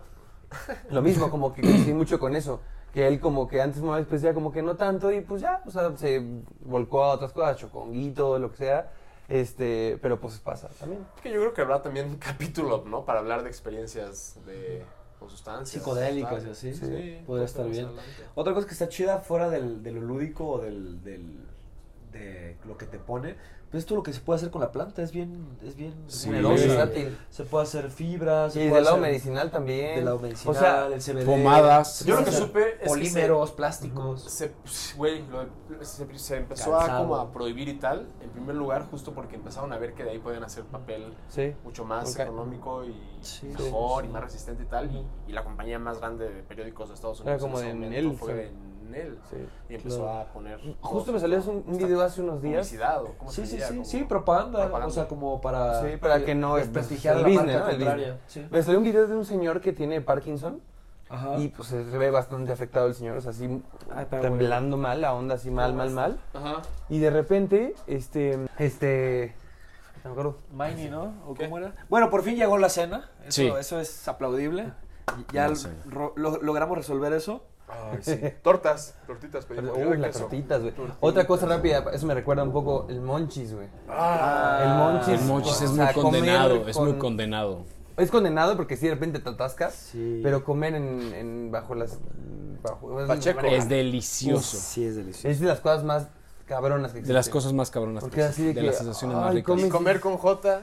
[0.91, 2.62] lo mismo, como que coincidí mucho con eso,
[2.96, 5.62] que él como que antes una vez pues como que no tanto y pues ya,
[5.66, 6.24] o sea, se
[6.62, 8.89] volcó a otras cosas, choconguito, lo que sea,
[9.28, 11.06] este, pero pues pasa también.
[11.22, 13.04] Que yo creo que habrá también un capítulo, ¿no?
[13.04, 14.82] Para hablar de experiencias de
[15.20, 15.84] con sustancias.
[15.84, 16.74] Psicodélicas y así.
[16.74, 17.86] Sí, Podría un estar bien.
[17.86, 18.12] adelante.
[18.34, 21.39] Otra cosa que está chida fuera del, de lo lúdico o del, del-
[22.20, 23.36] de lo que te pone,
[23.72, 26.30] Pues esto lo que se puede hacer con la planta es bien, es bien Sí,
[26.30, 27.18] versátil.
[27.30, 29.95] Se puede hacer fibras, se Y puede del lado hacer medicinal también.
[29.95, 31.26] del lado medicinal, O sea, el CBD.
[31.26, 31.95] pomadas.
[31.97, 34.22] se Yo lo que supe es que polímeros, plásticos.
[34.22, 34.53] Se,
[34.95, 36.93] güey, lo- se, se empezó Calzado.
[36.95, 40.03] a como a prohibir y tal, en primer lugar justo porque empezaron a ver que
[40.05, 41.53] de ahí podían hacer papel sí.
[41.66, 42.20] mucho más Ok.
[42.22, 44.89] económico y Sí, mejor sí, y más resistente y tal.
[44.95, 47.88] y, y la compañía más grande de periódicos de Estados Era Unidos como en de
[47.88, 48.75] momento Nielsen.
[49.30, 49.38] Sí.
[49.70, 50.20] Y empezó Claro.
[50.20, 50.60] a poner...
[50.82, 52.68] Justo me salió un, un video hace unos días.
[52.68, 53.68] Publicidad, ¿o ¿cómo Sí, se sí, diría?
[53.68, 54.88] sí, Como- sí, propaganda, propaganda.
[54.88, 57.70] o sea, como para, Sí, para que no- desprestigiar el la business, marca ¿no?
[57.72, 58.20] El contraria.
[58.28, 58.48] Sí.
[58.52, 60.62] Me salió un video de un señor que tiene Parkinson
[61.10, 61.38] Ajá.
[61.38, 63.62] y pues se ve bastante afectado el señor, o sea, así
[63.94, 66.20] Ay, temblando mal, la onda así mal, mal, mal.
[66.34, 66.62] Ajá.
[66.90, 69.36] Y de repente, este, este,
[70.04, 70.38] no me acuerdo.
[70.54, 71.14] Miney, ¿no?
[71.28, 71.46] ¿O ¿Qué?
[71.46, 71.74] cómo era?
[71.90, 73.10] Bueno, por fin llegó la cena.
[73.22, 73.48] Eso, Sí.
[73.60, 74.72] eso es aplaudible.
[75.32, 75.48] Ya
[75.86, 77.44] lo- logramos resolver eso.
[77.68, 78.20] Ay, sí.
[78.43, 79.78] Tortas, tortitas pedimos.
[79.78, 80.74] yo Uy, las tortitas, güey.
[80.99, 83.68] Otra cosa rápida, eso me recuerda un poco el monchis, güey.
[83.89, 85.22] Ah, El monchis.
[85.22, 87.66] El mochis es o muy sea, condenado, es muy con- condenado.
[87.97, 90.20] Es condenado porque si de repente te atascas, Sí.
[90.22, 91.97] pero comer en, en- bajo las...
[92.61, 93.45] Bajo, Pacheco.
[93.45, 94.57] Es delicioso.
[94.57, 95.28] Sí, es delicioso.
[95.30, 96.07] Es de las cosas más
[96.45, 97.34] cabronas que De las existen.
[97.34, 98.03] cosas más cabronas.
[98.03, 99.59] Porque que así de existen, de que, las sensaciones más ricas.
[99.59, 100.61] Y comer con J,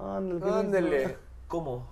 [0.00, 1.16] Ándale.
[1.48, 1.86] ¿Cómo?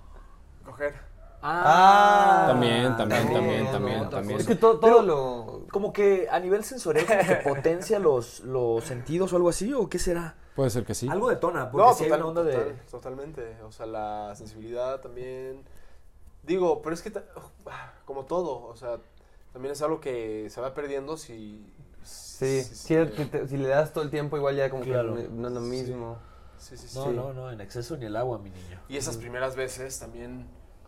[0.65, 1.06] Coger.
[1.41, 4.39] Ah, También, también, no, también, también, no, también.
[4.39, 5.65] Es que todo, todo lo...
[5.71, 9.87] Como que a nivel sensorial como que potencia los, los sentidos o algo así, ¿o
[9.87, 10.35] qué será?
[10.55, 11.07] Puede ser que sí.
[11.07, 12.53] Algo detona, porque No, si hay total- una onda de...
[12.57, 13.57] total- totalmente.
[13.63, 15.63] O sea, la sensibilidad también.
[16.43, 17.23] Digo, pero es que ta-
[18.05, 18.97] como todo, o sea,
[19.53, 21.71] también es algo que se va perdiendo si...
[22.03, 25.15] Sí, si- si, te- te- si le das todo el tiempo igual ya como Claro.
[25.15, 26.17] que no es lo mismo.
[26.57, 26.97] Sí, sí, sí.
[26.97, 28.79] No, no, no, en exceso ni el agua, mi niño.
[28.89, 30.47] Y esas primeras veces también,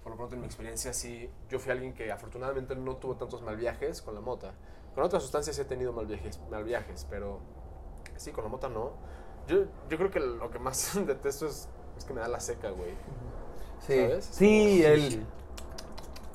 [0.10, 3.44] por lo pronto en mi experiencia, sí, yo fui alguien que afortunadamente no tuvo tantos
[3.44, 4.54] mal viajes con la mota.
[4.96, 7.40] Con otras sustancias sí he tenido mal viajes, mal viajes pero
[8.16, 8.94] sí, con la mota no.
[9.48, 12.72] Yo, yo creo que lo que más detesto es, es que me da la seca,
[12.72, 12.92] güey.
[13.86, 14.30] Sí, ¿Sabes?
[14.32, 15.12] sí, el...
[15.12, 15.26] sí.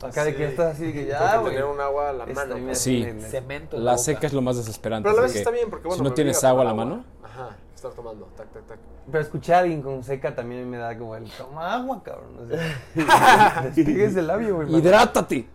[0.02, 1.54] Acá de que estás así que ya, güey.
[1.54, 2.74] tener un agua a la Esta mano.
[2.74, 3.04] Sí.
[3.28, 4.02] Cemento en La boca.
[4.04, 5.08] seca es lo más desesperante.
[5.08, 7.04] Pero a la vez está bien, porque bueno, si no tienes agua a la mano,
[7.22, 7.56] Ajá,
[7.88, 8.78] estar tomando, tac, tac, tac.
[9.10, 12.38] Pero escuchar a alguien con seca también me da como el toma agua, cabrón.
[12.38, 14.74] O sea, despegues el labio, güey.
[14.76, 15.46] ¡hidrátate!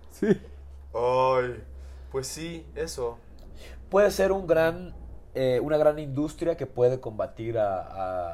[0.93, 1.63] Ay,
[2.11, 3.17] pues sí, eso.
[3.89, 4.93] Puede ser un gran,
[5.34, 7.82] eh, una gran industria que puede combatir a-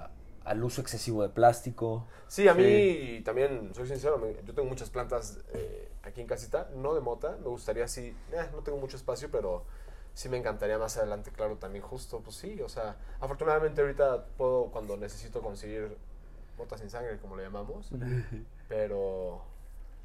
[0.04, 0.12] a-
[0.44, 2.06] al uso excesivo de plástico.
[2.28, 6.70] Sí, a mí también, soy sincero, me- yo tengo muchas plantas eh, aquí en casita,
[6.76, 9.64] no de mota, me gustaría sí, eh, no tengo mucho espacio, pero
[10.16, 14.68] sí me encantaría más adelante, claro, también justo, pues sí, o sea, afortunadamente ahorita puedo,
[14.72, 15.96] cuando necesito conseguir
[16.58, 17.90] mota sin sangre, como le llamamos,
[18.70, 19.42] pero,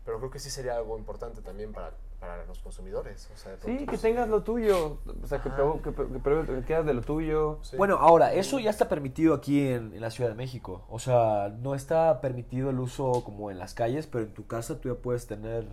[0.04, 3.62] pero creo que sí sería algo importante también para, para los consumidores, o sea, de
[3.62, 4.98] Sí, que pues, tengas lo tuyo.
[5.22, 7.60] O sea, que, que, que, que quedas de lo tuyo.
[7.62, 7.76] sí.
[7.76, 10.84] Bueno, ahora, eso ya está permitido aquí en, en la Ciudad de México.
[10.90, 14.80] O sea, no está permitido el uso como en las calles, pero en tu casa
[14.80, 15.68] tú ya puedes tener,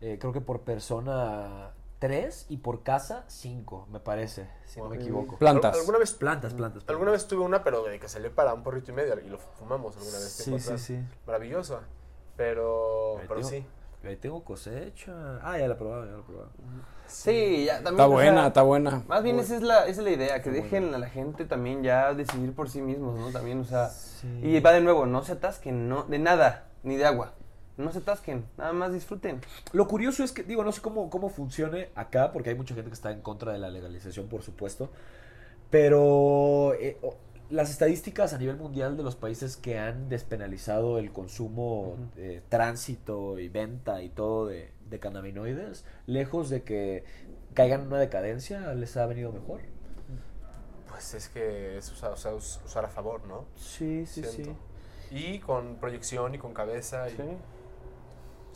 [0.00, 4.96] eh, creo que por persona tres y por casa cinco, me parece, si no me
[4.96, 5.36] equivoco.
[5.38, 5.76] Plantas.
[5.78, 6.82] ¿Alguna vez, Plantas, plantas.
[6.82, 6.88] plantas.
[6.90, 9.28] alguna vez tuve una, pero de que se le para un porrito y medio y
[9.28, 10.28] lo fumamos alguna vez.
[10.32, 11.00] Sí, sí, sí.
[11.26, 11.80] Maravillosa,
[12.36, 13.66] pero, pero tengo- sí.
[14.04, 15.40] Ahí tengo cosecha.
[15.42, 16.50] Ah, ya la he probado, ya la he probado.
[17.08, 17.94] Sí, ya también.
[17.94, 19.02] Está o sea, buena, está buena.
[19.08, 21.82] Más bien esa es la, esa es la idea, que dejen a la gente también
[21.82, 23.30] ya decidir por sí mismos, ¿no?
[23.32, 23.90] También, o sea,
[24.42, 27.32] y va de nuevo, no se atasquen, no, de nada, ni de agua,
[27.76, 29.40] no se atasquen, nada más disfruten.
[29.72, 32.88] Lo curioso es que, digo, no sé cómo, cómo funcione acá, porque hay mucha gente
[32.90, 34.90] que está en contra de la legalización, por supuesto.
[35.70, 36.96] Pero eh,
[37.50, 43.38] las estadísticas a nivel mundial de los países que han despenalizado el consumo, eh, tránsito
[43.38, 47.04] y venta y todo de, de cannabinoides, lejos de que
[47.54, 49.60] caigan en una decadencia, les ha venido mejor.
[50.88, 53.44] Pues es que es usar, o sea, us- usar a favor, ¿no?
[53.56, 54.56] Sí, Siento.
[55.10, 57.08] Y con proyección y con cabeza.
[57.10, 57.12] Y,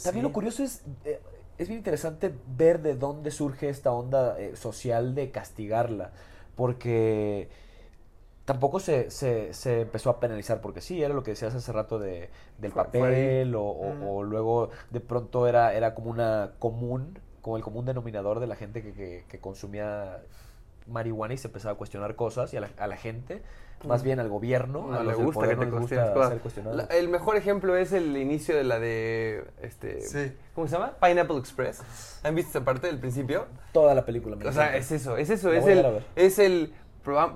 [0.03, 1.21] También lo curioso es, eh,
[1.59, 6.13] es bien interesante ver de dónde surge esta onda eh, social de castigarla,
[6.57, 7.49] porque
[8.45, 11.99] tampoco se, se, se empezó a penalizar, porque sí, era lo que decías hace rato
[11.99, 17.19] de, del Fue- fue papel, o, o luego de pronto era, era como una común,
[17.43, 20.23] como el común denominador de la gente que, que, que consumía
[20.89, 23.43] marihuana y se empezaba a cuestionar cosas, y a la, a la gente,
[23.85, 26.31] más bien al gobierno, No a le los gusta que te gusta cosas.
[26.31, 26.77] ser cuestionados.
[26.77, 30.33] La- el mejor ejemplo es el inicio de la de, este, Sí.
[30.55, 30.93] ¿cómo se llama?
[31.01, 32.21] Pineapple Express.
[32.23, 33.47] ¿Han visto esa parte del principio?
[33.73, 34.37] Toda la película.
[34.37, 36.03] me O sea, es eso, es eso, La es el, ver.
[36.17, 36.75] es el,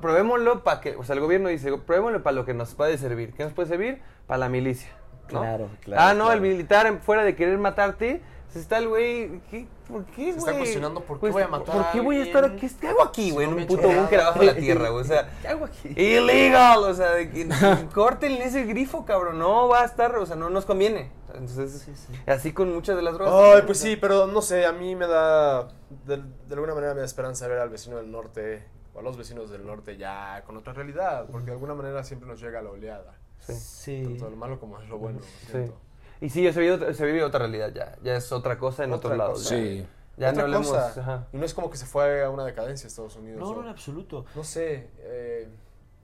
[0.01, 3.33] probémoslo para que, o sea, el gobierno dice, probémoslo para lo que nos puede servir.
[3.35, 4.01] ¿Qué nos puede servir?
[4.27, 4.91] Para la milicia.
[5.33, 5.41] ¿no?
[5.41, 6.33] Claro, claro, Ah, no, claro.
[6.35, 8.21] el militar, fuera de querer matarte,
[8.59, 9.41] está el güey.
[9.51, 9.67] ¿qué?
[9.89, 10.33] ¿Por qué, güey?
[10.33, 12.69] Se está cuestionando por qué Pues, voy a matar ¿Por qué voy a estar aquí?
[12.81, 13.47] ¿Qué hago aquí, güey?
[13.49, 15.03] en un puto búnker abajo de la tierra, güey.
[15.03, 15.89] O sea, ¿Qué hago aquí?
[15.97, 16.79] illegal.
[16.85, 17.49] O sea, de que
[17.95, 19.39] córtenle ese grifo, cabrón.
[19.39, 21.11] No va a estar, o sea, no nos conviene.
[21.35, 21.89] Entonces,
[22.27, 23.35] así con muchas de las drogas.
[23.57, 25.65] Ay, pues sí, pero no sé, a mí me da,
[26.07, 29.17] de, de alguna manera me da esperanza ver al vecino del norte o a los
[29.17, 32.71] vecinos del norte ya con otra realidad, porque de alguna manera siempre nos llega la
[32.71, 33.53] oleada, Sí.
[33.55, 34.03] Sí.
[34.05, 35.19] tanto lo malo como lo bueno.
[35.23, 35.47] Sí.
[35.51, 35.75] siento.
[36.21, 37.97] Y sí, se vive, otra- se vive otra realidad ya.
[38.03, 39.45] Ya es otra cosa en Otra otros lados.
[39.47, 39.87] Sí.
[40.17, 40.69] Ya Otra no hablemos.
[40.69, 41.27] cosa, ajá.
[41.33, 43.41] Y no es como que se fue a una decadencia Estados Unidos.
[43.41, 44.25] No, o- no, en absoluto.
[44.35, 44.89] no sé.
[45.01, 45.49] Eh,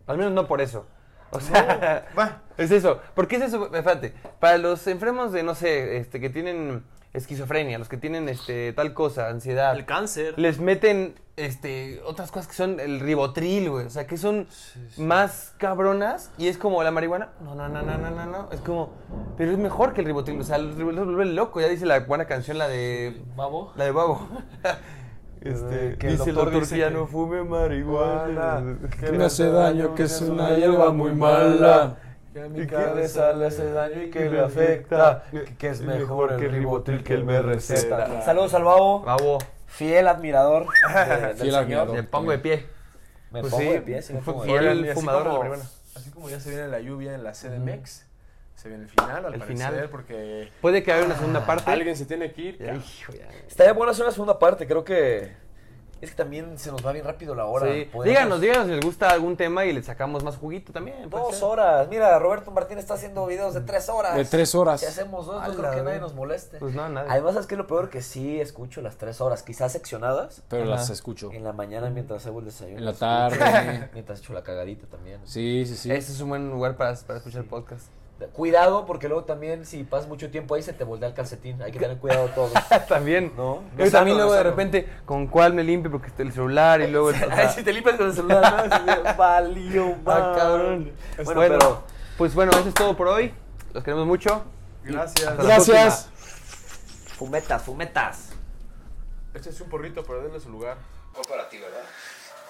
[0.07, 0.85] Al menos no por eso.
[1.31, 2.43] O sea, va.
[2.59, 3.01] es eso.
[3.15, 3.71] ¿Por qué es eso?
[3.71, 6.83] Fíjate, para los enfermos de, no sé, este, que tienen
[7.13, 10.35] esquizofrenia, los que tienen este, tal cosa, ansiedad, El cáncer.
[10.37, 13.87] les meten este, otras cosas que son el ribotril, güey.
[13.87, 14.47] O sea, que son
[14.99, 17.31] más cabronas y es como la marihuana.
[17.43, 18.49] No, no, no, no, no, no, no.
[18.53, 18.93] Es como,
[19.37, 20.39] pero es mejor que el ribotril.
[20.41, 21.61] O sea, el ribotril vuelve loco.
[21.61, 23.23] Ya dice la buena canción, la de.
[23.37, 23.73] ¿Babo?
[23.77, 24.29] La de Babo.
[25.43, 28.77] Este, Que el dice el doctor doctor dice que ya no fume marihuana.
[29.01, 31.97] Que me hace daño, que es una hierba muy mala.
[32.33, 35.25] Que a mi cabeza le hace daño y que le afecta.
[35.31, 38.23] Que, que es mejor el ribotril que él me receta.
[38.23, 39.01] Saludos al Babo.
[39.03, 39.39] Babo.
[39.67, 41.55] Fiel admirador de- del Fiel señor.
[41.63, 41.95] admirador.
[41.97, 42.67] Me pongo de pie.
[43.31, 44.83] Me Pues pongo sí, de pie, si fue pongo fiel.
[44.83, 45.65] de así fumador de la.
[45.97, 48.07] Así como ya se viene la lluvia en la CDMX,
[48.55, 49.89] se viene el final al El parecer, final.
[49.91, 51.71] porque Puede que haya una segunda parte.
[51.71, 52.59] alguien se tiene que ir.
[52.59, 53.29] Ya, hijo, ya.
[53.49, 55.33] Estaría bueno hacer una segunda parte, creo que...
[56.01, 57.67] Es que también se nos va bien rápido la hora.
[57.67, 57.85] Sí.
[57.93, 61.11] Podemos- Díganos, díganos si les gusta algún tema y le sacamos más juguito también.
[61.11, 61.45] Dos ser.
[61.45, 61.89] horas.
[61.89, 64.17] Mira, Roberto Martín está haciendo videos de tres horas.
[64.17, 64.81] De tres horas.
[64.81, 66.59] Si hacemos dos, no creo que nadie nos moleste.
[66.59, 67.11] Pues no, nadie.
[67.11, 67.91] Además, ¿sabes qué es lo peor?
[67.91, 70.43] Que sí escucho las tres horas, quizás seccionadas.
[70.49, 70.71] Pero Ajá.
[70.73, 71.31] las escucho.
[71.33, 72.79] En la mañana mientras hago el desayuno.
[72.79, 73.91] En la tarde.
[73.93, 75.21] Mientras echo la cagadita también.
[75.25, 75.91] Sí, sí, sí.
[75.93, 77.87] Ese es un buen lugar para, para escuchar podcast.
[78.29, 81.61] Cuidado, porque luego también si pasas mucho tiempo ahí se te voltea el calcetín.
[81.63, 82.53] Hay que tener cuidado todos.
[82.89, 83.33] también.
[83.37, 83.63] ¿No?
[83.77, 85.91] Yo No también luego no de repente, ¿con cuál me limpio?
[85.91, 87.17] Porque está el celular y luego el...
[87.17, 89.15] o sea, Ay, si te limpias con el celular, ¿no?
[89.17, 90.93] Valió, ah, cabrón.
[91.17, 91.83] Bueno, Bueno, pero...
[92.19, 93.33] pues bueno, eso es todo por hoy.
[93.73, 94.45] Los queremos mucho.
[94.85, 95.29] Gracias.
[95.29, 96.09] Hasta la Gracias.
[97.17, 98.31] Fumetas, fumetas.
[99.35, 100.77] Échese un porrito, pero denle su lugar.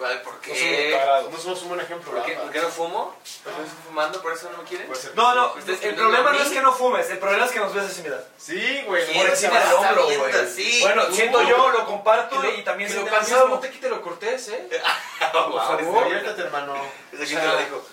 [0.01, 3.15] ¿Por No somos un buen ejemplo, ¿Por qué, por qué no fumo?
[3.45, 4.23] ¿Por qué no estoy fumando?
[4.23, 4.91] ¿Por eso no me quieren?
[5.15, 7.75] No, no, Ustedes el problema no es que no fumes, el problema es que nos
[7.75, 8.25] ves así, mira.
[8.39, 9.05] Sí, güey.
[9.13, 10.47] Por que eso- me el hombro, güey.
[10.49, 10.79] sí.
[10.81, 11.15] Bueno, Tú.
[11.15, 14.49] siento yo, lo comparto Que lo- y también lo cansado no te quite lo cortés,
[14.49, 14.69] ¿eh?
[15.33, 16.75] Por Por favor, diviértete, hermano.
[17.13, 17.85] Ese aquí te lo dijo.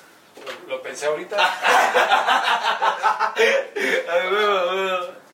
[0.68, 1.36] Lo pensé ahorita.
[3.36, 5.18] A ver,